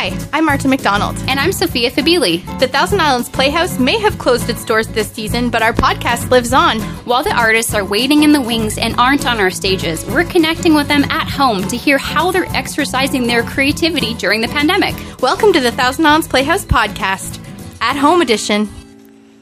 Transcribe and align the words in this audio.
Hi, 0.00 0.18
I'm 0.32 0.46
Martin 0.46 0.70
McDonald. 0.70 1.18
And 1.28 1.38
I'm 1.38 1.52
Sophia 1.52 1.90
Fabili. 1.90 2.42
The 2.58 2.66
Thousand 2.66 3.02
Islands 3.02 3.28
Playhouse 3.28 3.78
may 3.78 3.98
have 3.98 4.16
closed 4.16 4.48
its 4.48 4.64
doors 4.64 4.88
this 4.88 5.10
season, 5.10 5.50
but 5.50 5.60
our 5.60 5.74
podcast 5.74 6.30
lives 6.30 6.54
on. 6.54 6.80
While 7.04 7.22
the 7.22 7.36
artists 7.36 7.74
are 7.74 7.84
waiting 7.84 8.22
in 8.22 8.32
the 8.32 8.40
wings 8.40 8.78
and 8.78 8.96
aren't 8.96 9.26
on 9.26 9.38
our 9.38 9.50
stages, 9.50 10.02
we're 10.06 10.24
connecting 10.24 10.72
with 10.72 10.88
them 10.88 11.04
at 11.10 11.28
home 11.28 11.68
to 11.68 11.76
hear 11.76 11.98
how 11.98 12.32
they're 12.32 12.46
exercising 12.56 13.26
their 13.26 13.42
creativity 13.42 14.14
during 14.14 14.40
the 14.40 14.48
pandemic. 14.48 14.94
Welcome 15.20 15.52
to 15.52 15.60
the 15.60 15.70
Thousand 15.70 16.06
Islands 16.06 16.28
Playhouse 16.28 16.64
podcast, 16.64 17.38
at 17.82 17.94
home 17.94 18.22
edition. 18.22 18.70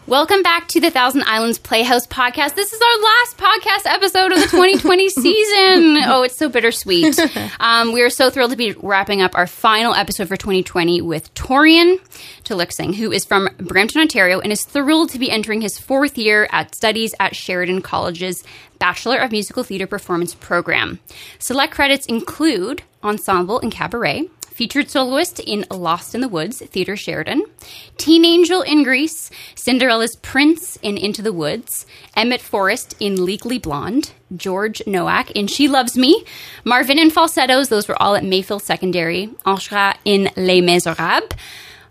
Welcome 0.09 0.43
back 0.43 0.69
to 0.69 0.81
the 0.81 0.91
Thousand 0.91 1.25
Islands 1.27 1.59
Playhouse 1.59 2.07
podcast. 2.07 2.55
This 2.55 2.73
is 2.73 2.81
our 2.81 3.03
last 3.03 3.37
podcast 3.37 3.93
episode 3.93 4.33
of 4.33 4.39
the 4.39 4.47
2020 4.47 5.09
season. 5.11 5.99
Oh, 6.07 6.23
it's 6.23 6.39
so 6.39 6.49
bittersweet. 6.49 7.19
Um, 7.61 7.93
we 7.93 8.01
are 8.01 8.09
so 8.09 8.31
thrilled 8.31 8.53
to 8.53 8.57
be 8.57 8.73
wrapping 8.73 9.21
up 9.21 9.33
our 9.35 9.47
final 9.47 9.95
episode 9.95 10.29
for 10.29 10.37
2020 10.39 11.03
with 11.03 11.35
Torian 11.35 12.01
Tuluksing, 12.45 12.95
who 12.95 13.13
is 13.13 13.27
from 13.27 13.51
Brampton, 13.59 14.01
Ontario, 14.01 14.41
and 14.41 14.51
is 14.51 14.65
thrilled 14.65 15.11
to 15.11 15.19
be 15.19 15.31
entering 15.31 15.61
his 15.61 15.79
fourth 15.79 16.17
year 16.17 16.49
at 16.51 16.75
studies 16.75 17.15
at 17.21 17.37
Sheridan 17.37 17.83
College's 17.83 18.45
Bachelor 18.79 19.19
of 19.19 19.31
Musical 19.31 19.63
Theatre 19.63 19.87
Performance 19.87 20.35
program. 20.35 21.01
Select 21.39 21.75
credits 21.75 22.07
include 22.07 22.83
ensemble 23.05 23.61
and 23.61 23.71
cabaret 23.71 24.31
featured 24.59 24.91
soloist 24.91 25.39
in 25.39 25.65
Lost 25.71 26.17
in 26.17 26.21
the 26.21 26.29
Woods, 26.29 26.59
Theatre 26.59 26.97
Sheridan, 26.97 27.45
Teen 27.97 28.25
Angel 28.25 28.61
in 28.63 28.83
Grease, 28.83 29.31
Cinderella's 29.55 30.17
Prince 30.17 30.75
in 30.83 30.97
Into 30.97 31.23
the 31.23 31.33
Woods, 31.33 31.87
Emmett 32.17 32.41
Forrest 32.41 32.97
in 32.99 33.25
Legally 33.25 33.59
Blonde, 33.59 34.11
George 34.35 34.83
Nowack 34.85 35.31
in 35.31 35.47
She 35.47 35.69
Loves 35.69 35.97
Me, 35.97 36.25
Marvin 36.65 36.99
in 36.99 37.09
Falsettos, 37.09 37.69
those 37.69 37.87
were 37.87 38.03
all 38.03 38.17
at 38.17 38.25
Mayfield 38.25 38.65
Secondary, 38.65 39.29
Enjolras 39.47 39.97
in 40.05 40.29
Les 40.35 40.61
Miserables, 40.61 41.31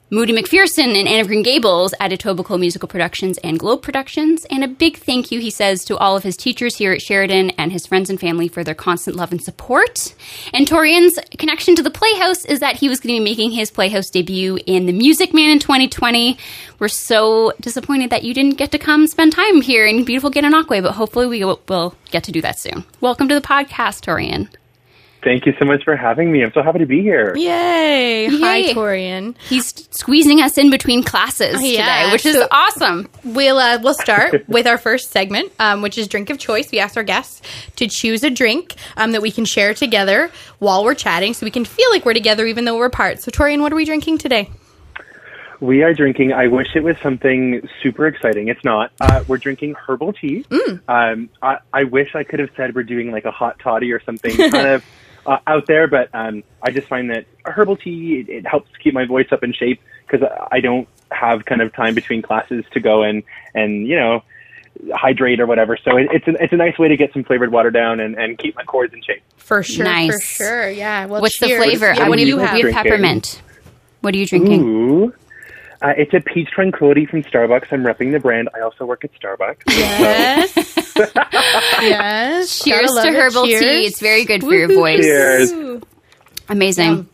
Moody 0.09 0.31
McPherson 0.31 0.97
and 0.97 1.05
Anne 1.05 1.19
of 1.19 1.27
Green 1.27 1.43
Gables 1.43 1.93
at 1.99 2.11
Etobicoke 2.11 2.57
Musical 2.57 2.87
Productions 2.87 3.37
and 3.39 3.59
Globe 3.59 3.81
Productions. 3.81 4.45
And 4.45 4.63
a 4.63 4.67
big 4.69 4.95
thank 4.95 5.33
you, 5.33 5.41
he 5.41 5.49
says, 5.49 5.83
to 5.83 5.97
all 5.97 6.15
of 6.15 6.23
his 6.23 6.37
teachers 6.37 6.77
here 6.77 6.93
at 6.93 7.01
Sheridan 7.01 7.49
and 7.57 7.73
his 7.73 7.85
friends 7.85 8.09
and 8.09 8.17
family 8.17 8.47
for 8.47 8.63
their 8.63 8.73
constant 8.73 9.17
love 9.17 9.33
and 9.33 9.43
support. 9.43 10.15
And 10.53 10.65
Torian's 10.65 11.19
connection 11.37 11.75
to 11.75 11.83
the 11.83 11.91
Playhouse 11.91 12.45
is 12.45 12.61
that 12.61 12.77
he 12.77 12.87
was 12.87 13.01
going 13.01 13.15
to 13.15 13.19
be 13.19 13.29
making 13.29 13.51
his 13.51 13.69
Playhouse 13.69 14.09
debut 14.09 14.57
in 14.65 14.85
The 14.85 14.93
Music 14.93 15.33
Man 15.33 15.49
in 15.49 15.59
2020. 15.59 16.37
We're 16.79 16.87
so 16.87 17.51
disappointed 17.59 18.09
that 18.11 18.23
you 18.23 18.33
didn't 18.33 18.57
get 18.57 18.71
to 18.71 18.79
come 18.79 19.07
spend 19.07 19.33
time 19.33 19.59
here 19.59 19.85
in 19.85 20.05
beautiful 20.05 20.31
Gananoque, 20.31 20.81
but 20.81 20.93
hopefully 20.93 21.27
we 21.27 21.43
will 21.43 21.95
get 22.11 22.23
to 22.23 22.31
do 22.31 22.41
that 22.43 22.59
soon. 22.59 22.85
Welcome 23.01 23.27
to 23.27 23.35
the 23.35 23.41
podcast, 23.41 24.05
Torian. 24.05 24.47
Thank 25.23 25.45
you 25.45 25.53
so 25.57 25.65
much 25.65 25.83
for 25.83 25.95
having 25.95 26.31
me. 26.31 26.43
I'm 26.43 26.53
so 26.53 26.61
happy 26.61 26.79
to 26.79 26.85
be 26.85 27.01
here. 27.01 27.35
Yay! 27.35 28.27
Yay. 28.27 28.39
Hi, 28.39 28.63
Torian. 28.73 29.35
He's 29.39 29.73
squeezing 29.91 30.41
us 30.41 30.57
in 30.57 30.69
between 30.69 31.03
classes 31.03 31.61
yeah, 31.61 32.03
today, 32.03 32.11
which 32.11 32.25
is 32.25 32.35
so 32.35 32.47
awesome. 32.51 33.09
We'll 33.23 33.57
uh, 33.57 33.79
we'll 33.81 33.95
start 33.95 34.43
with 34.47 34.67
our 34.67 34.77
first 34.77 35.09
segment, 35.09 35.51
um, 35.59 35.81
which 35.81 35.97
is 35.97 36.07
drink 36.07 36.29
of 36.29 36.37
choice. 36.37 36.71
We 36.71 36.79
ask 36.79 36.95
our 36.97 37.03
guests 37.03 37.41
to 37.77 37.87
choose 37.87 38.23
a 38.23 38.29
drink 38.29 38.75
um, 38.95 39.11
that 39.13 39.21
we 39.21 39.31
can 39.31 39.45
share 39.45 39.73
together 39.73 40.31
while 40.59 40.83
we're 40.83 40.95
chatting, 40.95 41.33
so 41.33 41.45
we 41.45 41.51
can 41.51 41.65
feel 41.65 41.89
like 41.89 42.05
we're 42.05 42.13
together 42.13 42.45
even 42.45 42.65
though 42.65 42.77
we're 42.77 42.85
apart. 42.85 43.21
So, 43.21 43.31
Torian, 43.31 43.61
what 43.61 43.73
are 43.73 43.75
we 43.75 43.85
drinking 43.85 44.19
today? 44.19 44.49
We 45.59 45.81
are 45.81 45.93
drinking. 45.93 46.33
I 46.33 46.47
wish 46.47 46.75
it 46.75 46.83
was 46.83 46.95
something 47.01 47.67
super 47.81 48.05
exciting. 48.05 48.47
It's 48.47 48.63
not. 48.63 48.91
Uh, 49.01 49.23
we're 49.27 49.37
drinking 49.37 49.73
herbal 49.73 50.13
tea. 50.13 50.45
Mm. 50.49 50.81
Um, 50.87 51.29
I, 51.41 51.57
I 51.73 51.83
wish 51.85 52.13
I 52.13 52.23
could 52.23 52.39
have 52.39 52.51
said 52.55 52.75
we're 52.75 52.83
doing 52.83 53.11
like 53.11 53.25
a 53.25 53.31
hot 53.31 53.57
toddy 53.59 53.91
or 53.91 53.99
something 54.03 54.35
kind 54.51 54.67
of 54.67 54.85
uh, 55.27 55.39
out 55.45 55.67
there, 55.67 55.87
but 55.87 56.09
um, 56.13 56.43
I 56.63 56.71
just 56.71 56.87
find 56.87 57.11
that 57.11 57.25
herbal 57.45 57.77
tea 57.77 58.19
it, 58.21 58.29
it 58.29 58.47
helps 58.47 58.69
keep 58.81 58.93
my 58.93 59.05
voice 59.05 59.27
up 59.31 59.43
in 59.43 59.53
shape 59.53 59.81
because 60.07 60.27
I 60.51 60.61
don't 60.61 60.87
have 61.11 61.45
kind 61.45 61.61
of 61.61 61.73
time 61.73 61.93
between 61.93 62.21
classes 62.21 62.65
to 62.71 62.79
go 62.79 63.03
and 63.03 63.23
and 63.53 63.87
you 63.87 63.95
know 63.95 64.23
hydrate 64.93 65.39
or 65.39 65.45
whatever. 65.45 65.77
So 65.77 65.97
it, 65.97 66.07
it's 66.11 66.27
a, 66.27 66.43
it's 66.43 66.53
a 66.53 66.57
nice 66.57 66.77
way 66.79 66.87
to 66.87 66.97
get 66.97 67.11
some 67.13 67.23
flavored 67.23 67.51
water 67.51 67.71
down 67.71 67.99
and, 67.99 68.15
and 68.15 68.37
keep 68.37 68.55
my 68.55 68.63
cords 68.63 68.93
in 68.93 69.01
shape. 69.01 69.23
For 69.37 69.63
sure, 69.63 69.83
nice. 69.83 70.13
for 70.13 70.19
sure. 70.21 70.69
Yeah. 70.69 71.05
Well, 71.05 71.21
what's 71.21 71.37
cheers. 71.37 71.51
the 71.51 71.57
flavor? 71.57 71.93
Yeah, 71.93 72.09
what 72.09 72.17
do 72.17 72.25
you 72.25 72.37
have? 72.37 72.53
We 72.53 72.71
have 72.71 72.83
peppermint. 72.83 73.41
What 74.01 74.13
are 74.13 74.17
you 74.17 74.25
drinking? 74.25 74.63
Ooh. 74.63 75.13
Uh, 75.81 75.93
it's 75.97 76.13
a 76.13 76.19
peach 76.19 76.49
tranquility 76.49 77.05
from 77.05 77.23
Starbucks. 77.23 77.67
I'm 77.71 77.83
repping 77.83 78.11
the 78.11 78.19
brand. 78.19 78.49
I 78.55 78.61
also 78.61 78.85
work 78.85 79.03
at 79.03 79.11
Starbucks. 79.13 79.61
Yes. 79.67 80.55
yes. 81.81 82.63
Cheers 82.63 82.91
to 82.91 83.11
herbal 83.11 83.45
Cheers. 83.45 83.61
tea. 83.61 83.85
It's 83.85 83.99
very 83.99 84.25
good 84.25 84.41
for 84.41 84.53
your 84.53 84.73
voice. 84.73 85.01
Cheers. 85.01 85.51
Amazing. 86.49 87.07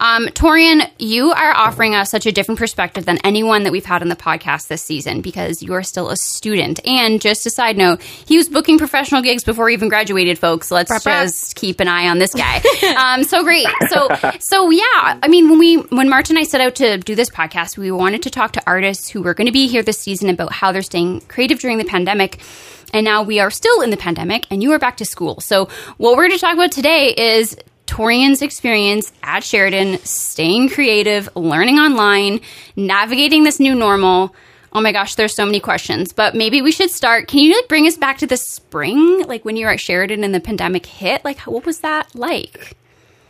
Um, 0.00 0.26
Torian, 0.28 0.90
you 0.98 1.30
are 1.30 1.52
offering 1.52 1.94
us 1.94 2.10
such 2.10 2.24
a 2.24 2.32
different 2.32 2.58
perspective 2.58 3.04
than 3.04 3.18
anyone 3.18 3.64
that 3.64 3.72
we've 3.72 3.84
had 3.84 4.00
on 4.00 4.08
the 4.08 4.16
podcast 4.16 4.68
this 4.68 4.82
season 4.82 5.20
because 5.20 5.62
you 5.62 5.74
are 5.74 5.82
still 5.82 6.08
a 6.08 6.16
student. 6.16 6.80
And 6.86 7.20
just 7.20 7.46
a 7.46 7.50
side 7.50 7.76
note, 7.76 8.00
he 8.02 8.38
was 8.38 8.48
booking 8.48 8.78
professional 8.78 9.20
gigs 9.20 9.44
before 9.44 9.68
he 9.68 9.74
even 9.74 9.90
graduated, 9.90 10.38
folks. 10.38 10.70
Let's 10.70 11.04
just 11.04 11.54
keep 11.54 11.80
an 11.80 11.88
eye 11.88 12.08
on 12.08 12.18
this 12.18 12.34
guy. 12.34 12.62
um, 12.96 13.24
so 13.24 13.44
great. 13.44 13.66
So, 13.90 14.08
so 14.40 14.70
yeah. 14.70 15.18
I 15.22 15.28
mean, 15.28 15.50
when 15.50 15.58
we 15.58 15.76
when 15.76 16.08
Martin 16.08 16.36
and 16.36 16.42
I 16.42 16.48
set 16.48 16.62
out 16.62 16.76
to 16.76 16.96
do 16.96 17.14
this 17.14 17.28
podcast, 17.28 17.76
we 17.76 17.90
wanted 17.90 18.22
to 18.22 18.30
talk 18.30 18.52
to 18.52 18.62
artists 18.66 19.10
who 19.10 19.22
were 19.22 19.34
going 19.34 19.46
to 19.46 19.52
be 19.52 19.66
here 19.66 19.82
this 19.82 19.98
season 19.98 20.30
about 20.30 20.52
how 20.52 20.72
they're 20.72 20.80
staying 20.80 21.20
creative 21.22 21.58
during 21.58 21.76
the 21.76 21.84
pandemic. 21.84 22.40
And 22.92 23.04
now 23.04 23.22
we 23.22 23.38
are 23.38 23.50
still 23.50 23.82
in 23.82 23.90
the 23.90 23.96
pandemic 23.96 24.46
and 24.50 24.62
you 24.62 24.72
are 24.72 24.78
back 24.78 24.96
to 24.96 25.04
school. 25.04 25.40
So 25.40 25.68
what 25.96 26.16
we're 26.16 26.26
going 26.28 26.38
to 26.38 26.38
talk 26.38 26.54
about 26.54 26.72
today 26.72 27.14
is 27.16 27.56
Torian's 28.00 28.40
experience 28.40 29.12
at 29.22 29.44
Sheridan, 29.44 29.98
staying 29.98 30.70
creative, 30.70 31.28
learning 31.36 31.78
online, 31.78 32.40
navigating 32.74 33.44
this 33.44 33.60
new 33.60 33.74
normal. 33.74 34.34
Oh 34.72 34.80
my 34.80 34.90
gosh, 34.90 35.16
there's 35.16 35.34
so 35.34 35.44
many 35.44 35.60
questions. 35.60 36.14
But 36.14 36.34
maybe 36.34 36.62
we 36.62 36.72
should 36.72 36.90
start. 36.90 37.28
Can 37.28 37.40
you 37.40 37.54
like 37.54 37.68
bring 37.68 37.86
us 37.86 37.98
back 37.98 38.16
to 38.18 38.26
the 38.26 38.38
spring, 38.38 39.26
like 39.26 39.44
when 39.44 39.56
you 39.56 39.66
were 39.66 39.72
at 39.72 39.80
Sheridan 39.80 40.24
and 40.24 40.34
the 40.34 40.40
pandemic 40.40 40.86
hit? 40.86 41.26
Like, 41.26 41.40
what 41.40 41.66
was 41.66 41.80
that 41.80 42.14
like? 42.14 42.74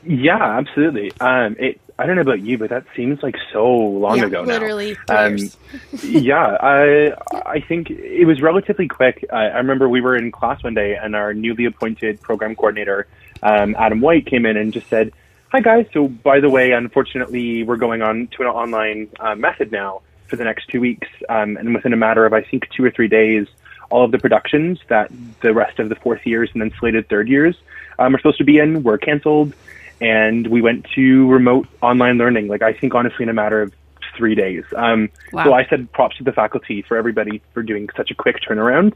Yeah, 0.04 0.40
absolutely. 0.40 1.10
Um, 1.20 1.56
it, 1.58 1.80
I 1.98 2.06
don't 2.06 2.14
know 2.14 2.22
about 2.22 2.40
you, 2.40 2.56
but 2.56 2.70
that 2.70 2.84
seems 2.94 3.24
like 3.24 3.34
so 3.52 3.66
long 3.66 4.18
yeah, 4.18 4.26
ago 4.26 4.42
literally 4.42 4.96
now. 5.08 5.24
Literally. 5.24 5.50
Um, 5.52 5.92
yeah, 6.22 6.56
I 6.60 7.12
I 7.44 7.60
think 7.60 7.90
it 7.90 8.24
was 8.24 8.40
relatively 8.40 8.86
quick. 8.86 9.26
I, 9.32 9.46
I 9.46 9.56
remember 9.56 9.88
we 9.88 10.00
were 10.00 10.14
in 10.14 10.30
class 10.30 10.62
one 10.62 10.74
day, 10.74 10.94
and 10.94 11.16
our 11.16 11.34
newly 11.34 11.64
appointed 11.64 12.20
program 12.20 12.54
coordinator 12.54 13.08
um, 13.42 13.76
Adam 13.78 14.00
White 14.00 14.26
came 14.26 14.46
in 14.46 14.56
and 14.56 14.72
just 14.72 14.88
said, 14.88 15.12
"Hi 15.48 15.60
guys, 15.60 15.86
so 15.92 16.08
by 16.08 16.40
the 16.40 16.50
way, 16.50 16.72
unfortunately, 16.72 17.62
we're 17.62 17.76
going 17.76 18.02
on 18.02 18.28
to 18.36 18.42
an 18.42 18.48
online 18.48 19.08
uh, 19.18 19.34
method 19.34 19.72
now 19.72 20.02
for 20.26 20.36
the 20.36 20.44
next 20.44 20.68
two 20.68 20.80
weeks, 20.80 21.08
um, 21.28 21.56
and 21.56 21.74
within 21.74 21.92
a 21.92 21.96
matter 21.96 22.24
of 22.26 22.32
I 22.32 22.42
think 22.42 22.68
two 22.70 22.84
or 22.84 22.90
three 22.90 23.08
days, 23.08 23.46
all 23.90 24.04
of 24.04 24.12
the 24.12 24.18
productions 24.18 24.78
that 24.88 25.10
the 25.40 25.52
rest 25.52 25.78
of 25.78 25.88
the 25.88 25.96
fourth 25.96 26.26
years 26.26 26.50
and 26.52 26.62
then 26.62 26.72
slated 26.78 27.08
third 27.08 27.28
years 27.28 27.56
um, 27.98 28.14
are 28.14 28.18
supposed 28.18 28.38
to 28.38 28.44
be 28.44 28.58
in 28.58 28.82
were 28.82 28.98
canceled." 28.98 29.54
And 30.02 30.46
we 30.46 30.62
went 30.62 30.86
to 30.94 31.30
remote 31.30 31.68
online 31.82 32.16
learning, 32.16 32.48
like 32.48 32.62
I 32.62 32.72
think 32.72 32.94
honestly 32.94 33.22
in 33.24 33.28
a 33.28 33.34
matter 33.34 33.60
of 33.60 33.74
three 34.16 34.34
days. 34.34 34.64
Um, 34.76 35.08
wow. 35.32 35.44
So 35.44 35.52
I 35.54 35.66
said 35.66 35.90
props 35.92 36.16
to 36.18 36.24
the 36.24 36.32
faculty 36.32 36.82
for 36.82 36.96
everybody 36.96 37.42
for 37.52 37.62
doing 37.62 37.88
such 37.96 38.10
a 38.10 38.14
quick 38.14 38.36
turnaround. 38.40 38.92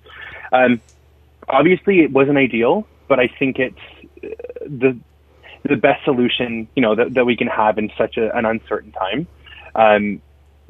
Um, 0.52 0.80
obviously, 1.48 2.00
it 2.00 2.10
wasn't 2.12 2.38
ideal, 2.38 2.86
but 3.08 3.18
I 3.18 3.28
think 3.28 3.58
it's 3.58 3.78
the 4.60 4.96
the 5.64 5.76
best 5.76 6.04
solution 6.04 6.68
you 6.74 6.82
know 6.82 6.94
that, 6.94 7.14
that 7.14 7.24
we 7.24 7.36
can 7.36 7.46
have 7.46 7.78
in 7.78 7.90
such 7.96 8.16
a, 8.16 8.36
an 8.36 8.44
uncertain 8.44 8.92
time. 8.92 9.26
Um, 9.74 10.22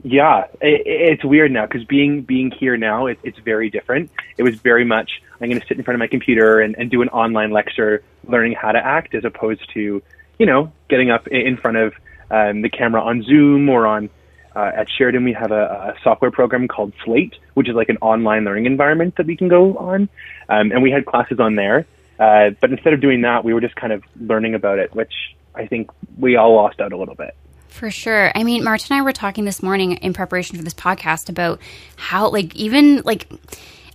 yeah, 0.02 0.46
it, 0.60 0.82
it's 0.86 1.24
weird 1.24 1.52
now 1.52 1.66
because 1.66 1.84
being 1.84 2.22
being 2.22 2.50
here 2.50 2.76
now, 2.76 3.06
it, 3.06 3.18
it's 3.22 3.38
very 3.38 3.70
different. 3.70 4.10
It 4.36 4.42
was 4.42 4.56
very 4.56 4.84
much 4.84 5.22
I'm 5.40 5.48
going 5.48 5.60
to 5.60 5.66
sit 5.66 5.76
in 5.76 5.84
front 5.84 5.96
of 5.96 6.00
my 6.00 6.06
computer 6.06 6.60
and, 6.60 6.74
and 6.78 6.90
do 6.90 7.02
an 7.02 7.08
online 7.08 7.50
lecture, 7.50 8.02
learning 8.26 8.54
how 8.54 8.72
to 8.72 8.84
act, 8.84 9.14
as 9.14 9.24
opposed 9.24 9.72
to 9.74 10.02
you 10.38 10.46
know 10.46 10.72
getting 10.88 11.10
up 11.10 11.28
in 11.28 11.56
front 11.56 11.76
of 11.76 11.94
um, 12.30 12.62
the 12.62 12.70
camera 12.70 13.02
on 13.02 13.22
Zoom 13.22 13.68
or 13.68 13.86
on 13.86 14.10
uh, 14.56 14.70
at 14.74 14.88
Sheridan, 14.88 15.24
we 15.24 15.32
have 15.32 15.50
a, 15.50 15.94
a, 15.96 16.02
software 16.02 16.30
program 16.30 16.68
called 16.68 16.92
Slate, 17.04 17.34
which 17.54 17.68
is 17.68 17.74
like 17.74 17.88
an 17.88 17.98
online 18.00 18.44
learning 18.44 18.66
environment 18.66 19.16
that 19.16 19.26
we 19.26 19.36
can 19.36 19.48
go 19.48 19.76
on. 19.76 20.08
Um, 20.48 20.70
and 20.70 20.82
we 20.82 20.90
had 20.90 21.06
classes 21.06 21.40
on 21.40 21.56
there. 21.56 21.86
Uh, 22.18 22.50
but 22.60 22.70
instead 22.70 22.92
of 22.92 23.00
doing 23.00 23.22
that, 23.22 23.44
we 23.44 23.52
were 23.54 23.60
just 23.60 23.76
kind 23.76 23.92
of 23.92 24.02
learning 24.20 24.54
about 24.54 24.78
it, 24.78 24.94
which 24.94 25.12
I 25.54 25.66
think 25.66 25.90
we 26.18 26.36
all 26.36 26.54
lost 26.54 26.80
out 26.80 26.92
a 26.92 26.96
little 26.96 27.14
bit. 27.14 27.34
For 27.68 27.90
sure. 27.90 28.30
I 28.36 28.44
mean, 28.44 28.62
Martin 28.62 28.92
and 28.92 29.00
I 29.00 29.02
were 29.02 29.12
talking 29.12 29.44
this 29.44 29.62
morning 29.62 29.92
in 29.94 30.12
preparation 30.12 30.56
for 30.56 30.62
this 30.62 30.74
podcast 30.74 31.28
about 31.28 31.60
how, 31.96 32.28
like, 32.28 32.54
even 32.54 33.02
like 33.04 33.26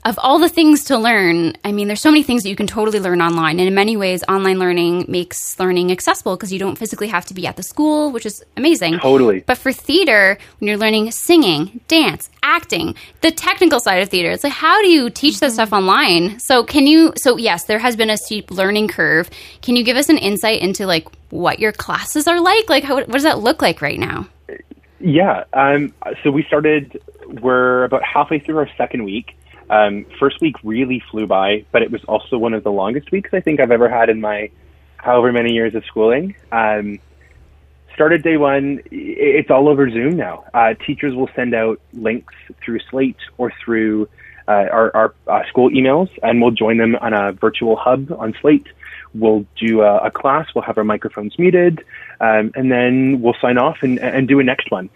of 0.06 0.18
all 0.20 0.40
the 0.40 0.48
things 0.48 0.86
to 0.86 0.98
learn, 0.98 1.58
I 1.66 1.74
mean, 1.74 1.88
there's 1.88 2.02
so 2.02 2.10
many 2.10 2.24
things 2.24 2.44
that 2.44 2.50
you 2.50 2.56
can 2.56 2.68
totally 2.68 3.00
learn 3.00 3.22
online. 3.22 3.60
And 3.60 3.68
in 3.68 3.76
many 3.76 3.98
ways, 3.98 4.24
online 4.30 4.58
learning 4.58 5.06
makes 5.10 5.60
learning 5.60 5.92
accessible 5.92 6.38
because 6.38 6.54
you 6.54 6.60
don't 6.60 6.78
physically 6.78 7.08
have 7.10 7.26
to 7.26 7.34
be 7.34 7.46
at 7.46 7.58
the 7.58 7.64
school, 7.64 8.12
which 8.12 8.26
is 8.26 8.42
amazing. 8.56 9.00
Totally. 9.00 9.42
But 9.42 9.58
for 9.58 9.74
theater, 9.74 10.38
when 10.60 10.68
you're 10.70 10.78
learning 10.78 11.12
singing, 11.12 11.82
dance, 11.90 12.30
acting, 12.44 12.96
the 13.22 13.32
technical 13.32 13.82
side 13.82 14.02
of 14.02 14.08
theater, 14.08 14.30
it's 14.30 14.44
like, 14.44 14.54
how 14.54 14.82
do 14.82 14.88
you 14.88 15.10
teach 15.10 15.36
mm-hmm. 15.36 15.48
that 15.48 15.52
stuff 15.52 15.74
online? 15.74 16.40
So, 16.40 16.64
can 16.64 16.88
you, 16.88 17.12
so 17.18 17.38
yes, 17.38 17.66
there 17.66 17.80
has 17.80 17.98
been 17.98 18.10
a 18.10 18.18
steep 18.18 18.52
learning 18.52 18.88
curve. 18.88 19.30
Can 19.62 19.76
you 19.76 19.84
give 19.84 19.98
us 19.98 20.08
an 20.08 20.18
insight 20.18 20.62
into 20.62 20.86
like 20.86 21.08
what 21.30 21.60
your 21.60 21.74
classes 21.74 22.26
are 22.26 22.40
like? 22.40 22.70
Like, 22.70 22.86
how, 22.86 22.96
what 22.96 23.12
does 23.12 23.24
that 23.24 23.40
look 23.40 23.62
like 23.62 23.82
right 23.82 24.00
now? 24.00 24.30
Yeah. 25.02 25.44
Um, 25.52 25.94
so 26.24 26.32
we 26.32 26.44
started, 26.44 27.02
we're 27.42 27.84
about 27.84 28.04
halfway 28.04 28.40
through 28.40 28.58
our 28.60 28.70
second 28.78 29.04
week. 29.04 29.36
Um, 29.70 30.06
first 30.20 30.42
week 30.42 30.56
really 30.64 31.02
flew 31.12 31.28
by, 31.28 31.66
but 31.72 31.82
it 31.82 31.92
was 31.92 32.04
also 32.06 32.38
one 32.38 32.54
of 32.54 32.64
the 32.64 32.72
longest 32.72 33.12
weeks 33.12 33.30
I 33.34 33.40
think 33.40 33.60
I've 33.60 33.72
ever 33.72 33.90
had 33.90 34.10
in 34.10 34.20
my 34.20 34.50
however 34.98 35.32
many 35.32 35.54
years 35.54 35.76
of 35.76 35.86
schooling. 35.86 36.36
Um, 36.52 37.00
started 37.94 38.24
day 38.24 38.38
one, 38.38 38.82
it's 38.92 39.52
all 39.52 39.70
over 39.70 39.90
Zoom 39.90 40.16
now. 40.16 40.46
Uh, 40.54 40.74
teachers 40.86 41.14
will 41.16 41.30
send 41.36 41.54
out 41.54 41.80
links 41.94 42.34
through 42.64 42.80
Slate 42.90 43.18
or 43.38 43.52
through 43.64 44.08
uh, 44.48 44.68
our, 44.72 44.96
our 44.96 45.14
uh, 45.28 45.46
school 45.48 45.70
emails, 45.70 46.10
and 46.24 46.42
we'll 46.42 46.52
join 46.52 46.78
them 46.78 46.96
on 46.96 47.14
a 47.14 47.34
virtual 47.34 47.76
hub 47.76 48.12
on 48.18 48.34
Slate. 48.42 48.68
We'll 49.14 49.46
do 49.58 49.82
a, 49.82 49.98
a 49.98 50.12
class, 50.12 50.48
we'll 50.56 50.64
have 50.64 50.78
our 50.78 50.84
microphones 50.84 51.38
muted, 51.38 51.84
um, 52.20 52.52
and 52.56 52.72
then 52.72 53.22
we'll 53.22 53.36
sign 53.42 53.58
off 53.58 53.78
and, 53.82 54.00
and 54.00 54.28
do 54.28 54.40
a 54.40 54.44
next 54.44 54.72
one. 54.72 54.90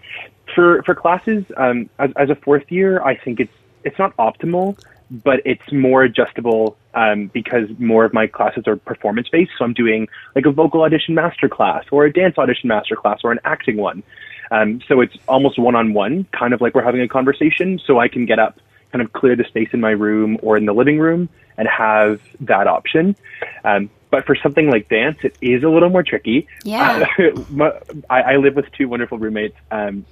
For, 0.56 0.82
for 0.84 0.96
classes, 0.96 1.46
um, 1.58 1.90
as, 2.00 2.12
as 2.16 2.30
a 2.30 2.36
fourth 2.36 2.72
year, 2.72 3.02
I 3.04 3.16
think 3.18 3.40
it's 3.40 3.52
it's 3.84 4.00
not 4.00 4.16
optimal, 4.18 4.78
but 5.10 5.42
it's 5.46 5.72
more 5.72 6.04
adjustable 6.04 6.78
um, 6.94 7.28
because 7.28 7.70
more 7.78 8.06
of 8.06 8.14
my 8.14 8.28
classes 8.28 8.68
are 8.68 8.76
performance 8.76 9.30
based. 9.30 9.52
So 9.58 9.66
I'm 9.66 9.74
doing 9.74 10.08
like 10.36 10.46
a 10.46 10.52
vocal 10.52 10.82
audition 10.82 11.16
master 11.16 11.50
class 11.50 11.84
or 11.92 12.06
a 12.06 12.14
dance 12.14 12.38
audition 12.38 12.68
master 12.68 12.96
class 12.96 13.20
or 13.24 13.32
an 13.32 13.40
acting 13.44 13.78
one. 13.78 14.04
Um, 14.52 14.82
so 14.88 15.02
it's 15.02 15.16
almost 15.28 15.58
one 15.58 15.76
on 15.76 15.94
one, 15.94 16.26
kind 16.32 16.54
of 16.54 16.62
like 16.62 16.76
we're 16.76 16.84
having 16.84 17.02
a 17.02 17.08
conversation. 17.08 17.80
So 17.86 18.00
I 18.00 18.08
can 18.08 18.26
get 18.26 18.40
up, 18.40 18.60
kind 18.92 19.04
of 19.04 19.14
clear 19.14 19.36
the 19.36 19.44
space 19.46 19.70
in 19.74 19.80
my 19.80 19.92
room 19.92 20.38
or 20.42 20.58
in 20.58 20.66
the 20.66 20.74
living 20.74 21.00
room 21.00 21.30
and 21.58 21.68
have 21.68 22.22
that 22.42 22.68
option. 22.68 23.16
Um, 23.64 23.90
but 24.10 24.26
for 24.26 24.36
something 24.36 24.70
like 24.70 24.90
dance, 24.90 25.18
it 25.24 25.36
is 25.42 25.64
a 25.64 25.70
little 25.70 25.90
more 25.90 26.04
tricky. 26.04 26.48
Yeah. 26.64 27.06
Uh, 27.18 27.80
I, 28.10 28.22
I 28.22 28.36
live 28.38 28.56
with 28.56 28.72
two 28.74 28.88
wonderful 28.88 29.18
roommates. 29.18 29.56
Um, 29.72 30.06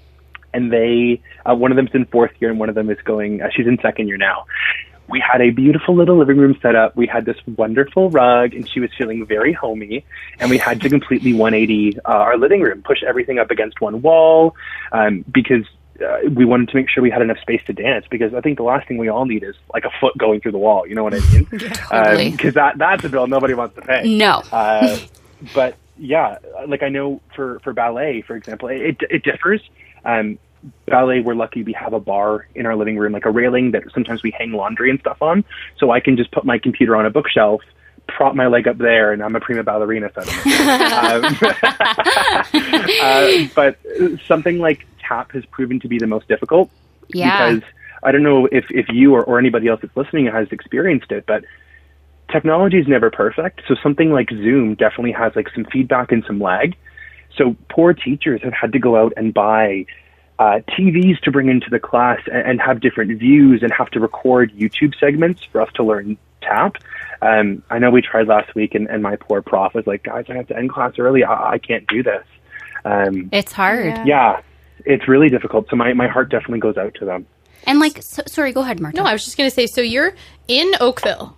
and 0.54 0.72
they 0.72 1.22
uh, 1.50 1.56
one 1.56 1.72
of 1.72 1.76
them's 1.76 1.92
in 1.94 2.06
fourth 2.06 2.32
year 2.40 2.50
and 2.50 2.60
one 2.60 2.70
of 2.70 2.76
them 2.76 2.90
is 2.90 2.98
going 3.04 3.42
uh, 3.42 3.50
she's 3.56 3.68
in 3.68 3.78
second 3.82 4.08
year 4.08 4.18
now 4.18 4.46
we 5.08 5.20
had 5.20 5.42
a 5.42 5.50
beautiful 5.50 5.96
little 5.96 6.18
living 6.18 6.38
room 6.38 6.58
set 6.62 6.76
up 6.76 6.96
we 6.96 7.06
had 7.06 7.26
this 7.26 7.38
wonderful 7.58 8.10
rug 8.10 8.54
and 8.54 8.70
she 8.70 8.80
was 8.80 8.90
feeling 8.98 9.26
very 9.26 9.54
homey 9.54 10.06
and 10.40 10.50
we 10.50 10.58
had 10.58 10.80
to 10.82 10.90
completely 10.90 11.34
180 11.34 12.00
uh, 12.00 12.02
our 12.06 12.38
living 12.38 12.62
room 12.62 12.82
push 12.82 13.04
everything 13.04 13.40
up 13.40 13.52
against 13.52 13.82
one 13.82 14.02
wall 14.02 14.56
um, 14.92 15.26
because 15.32 15.66
uh, 16.02 16.18
we 16.36 16.46
wanted 16.46 16.70
to 16.70 16.76
make 16.76 16.90
sure 16.90 17.04
we 17.04 17.12
had 17.12 17.22
enough 17.22 17.40
space 17.40 17.62
to 17.66 17.74
dance 17.74 18.06
because 18.10 18.34
I 18.34 18.42
think 18.42 18.58
the 18.58 18.64
last 18.64 18.88
thing 18.88 18.98
we 18.98 19.10
all 19.10 19.26
need 19.26 19.44
is 19.44 19.56
like 19.74 19.86
a 19.86 19.92
foot 20.00 20.18
going 20.18 20.42
through 20.42 20.54
the 20.54 20.58
wall. 20.58 20.88
You 20.88 20.96
know 20.96 21.04
what 21.04 21.14
I 21.14 21.20
mean? 21.20 21.48
yeah, 21.52 21.74
totally. 21.74 22.32
Because 22.32 22.58
um, 22.58 22.64
that 22.64 22.78
that's 22.78 23.04
a 23.04 23.10
bill 23.10 23.28
nobody 23.28 23.54
wants 23.54 23.76
to 23.76 23.82
pay. 23.82 24.18
No. 24.18 24.42
uh, 24.52 24.98
but 25.54 25.76
yeah, 25.98 26.38
like 26.68 26.84
I 26.84 26.90
know 26.90 27.22
for 27.36 27.60
for 27.60 27.74
ballet, 27.74 28.22
for 28.22 28.36
example, 28.36 28.70
it 28.70 28.98
it 29.10 29.24
differs. 29.24 29.62
Um, 30.06 30.40
ballet, 30.88 31.22
we're 31.22 31.36
lucky 31.36 31.64
we 31.64 31.74
have 31.74 31.94
a 31.94 32.00
bar 32.00 32.48
in 32.56 32.66
our 32.66 32.76
living 32.76 32.98
room, 32.98 33.14
like 33.14 33.26
a 33.26 33.32
railing 33.32 33.72
that 33.72 33.84
sometimes 33.94 34.24
we 34.24 34.32
hang 34.32 34.52
laundry 34.52 34.90
and 34.90 35.00
stuff 35.00 35.22
on. 35.22 35.44
So 35.78 35.92
I 35.92 36.00
can 36.00 36.18
just 36.18 36.32
put 36.32 36.46
my 36.46 36.58
computer 36.58 36.96
on 36.96 37.06
a 37.06 37.10
bookshelf, 37.10 37.62
prop 38.08 38.36
my 38.36 38.48
leg 38.48 38.68
up 38.68 38.78
there, 38.78 39.14
and 39.14 39.24
I'm 39.24 39.36
a 39.36 39.40
prima 39.40 39.64
ballerina 39.64 40.12
suddenly. 40.14 40.54
um, 40.94 41.38
uh, 43.02 43.48
but 43.56 43.80
something 44.28 44.60
like 44.60 44.86
tap 45.00 45.32
has 45.32 45.46
proven 45.46 45.80
to 45.82 45.88
be 45.88 45.98
the 45.98 46.08
most 46.08 46.28
difficult. 46.28 46.70
Yeah. 47.14 47.54
Because 47.54 47.70
I 48.04 48.12
don't 48.12 48.24
know 48.24 48.48
if, 48.52 48.66
if 48.70 48.88
you 48.90 49.14
or, 49.14 49.24
or 49.24 49.40
anybody 49.40 49.68
else 49.68 49.82
that's 49.82 49.96
listening 49.96 50.28
has 50.28 50.48
experienced 50.52 51.12
it, 51.12 51.26
but 51.26 51.44
technology 52.32 52.80
is 52.80 52.88
never 52.88 53.12
perfect. 53.12 53.62
So 53.68 53.76
something 53.82 54.12
like 54.12 54.30
Zoom 54.30 54.76
definitely 54.76 55.12
has 55.12 55.36
like 55.36 55.50
some 55.54 55.66
feedback 55.66 56.12
and 56.12 56.24
some 56.26 56.40
lag. 56.40 56.76
So 57.38 57.56
poor 57.70 57.94
teachers 57.94 58.42
have 58.44 58.54
had 58.54 58.72
to 58.74 58.80
go 58.80 58.96
out 58.96 59.14
and 59.18 59.34
buy 59.34 59.86
uh, 60.40 60.60
TVs 60.70 61.20
to 61.22 61.32
bring 61.32 61.50
into 61.50 61.70
the 61.70 61.80
class 61.80 62.20
and, 62.26 62.42
and, 62.48 62.62
have 62.62 62.82
different 62.82 63.20
views 63.20 63.62
and 63.62 63.72
have 63.72 63.90
to 63.92 64.00
record 64.00 64.52
YouTube 64.54 64.98
segments 65.00 65.44
for 65.44 65.62
us 65.62 65.70
to 65.76 65.84
learn 65.84 66.18
tap. 66.42 66.78
Um, 67.22 67.62
I 67.70 67.78
know 67.78 67.92
we 67.92 68.02
tried 68.02 68.28
last 68.28 68.56
week 68.56 68.74
and, 68.74 68.90
and, 68.90 69.04
my 69.04 69.16
poor 69.16 69.44
prof 69.44 69.76
was 69.76 69.86
like, 69.86 70.02
guys, 70.02 70.26
I 70.30 70.34
have 70.34 70.48
to 70.48 70.58
end 70.58 70.72
class 70.72 70.94
early. 70.98 71.24
I, 71.24 71.52
I 71.52 71.58
can't 71.60 71.86
do 71.86 72.02
this. 72.02 72.26
Um, 72.86 73.30
it's 73.32 73.52
hard. 73.52 73.86
Yeah. 73.86 74.06
yeah. 74.06 74.42
it's 74.84 75.08
really 75.08 75.30
difficult. 75.30 75.70
So 75.70 75.76
my, 75.76 75.94
my 75.94 76.08
heart 76.08 76.30
definitely 76.30 76.60
goes 76.60 76.78
out 76.78 76.96
to 76.96 77.06
them. 77.06 77.28
And 77.68 77.80
like, 77.80 78.02
so, 78.02 78.24
sorry, 78.26 78.52
go 78.52 78.62
ahead, 78.62 78.80
Marta. 78.80 78.98
No, 78.98 79.04
I 79.04 79.14
was 79.14 79.24
just 79.24 79.38
going 79.38 79.48
to 79.48 79.54
say, 79.54 79.68
so 79.68 79.82
you're 79.82 80.16
in 80.48 80.74
Oakville. 80.80 81.38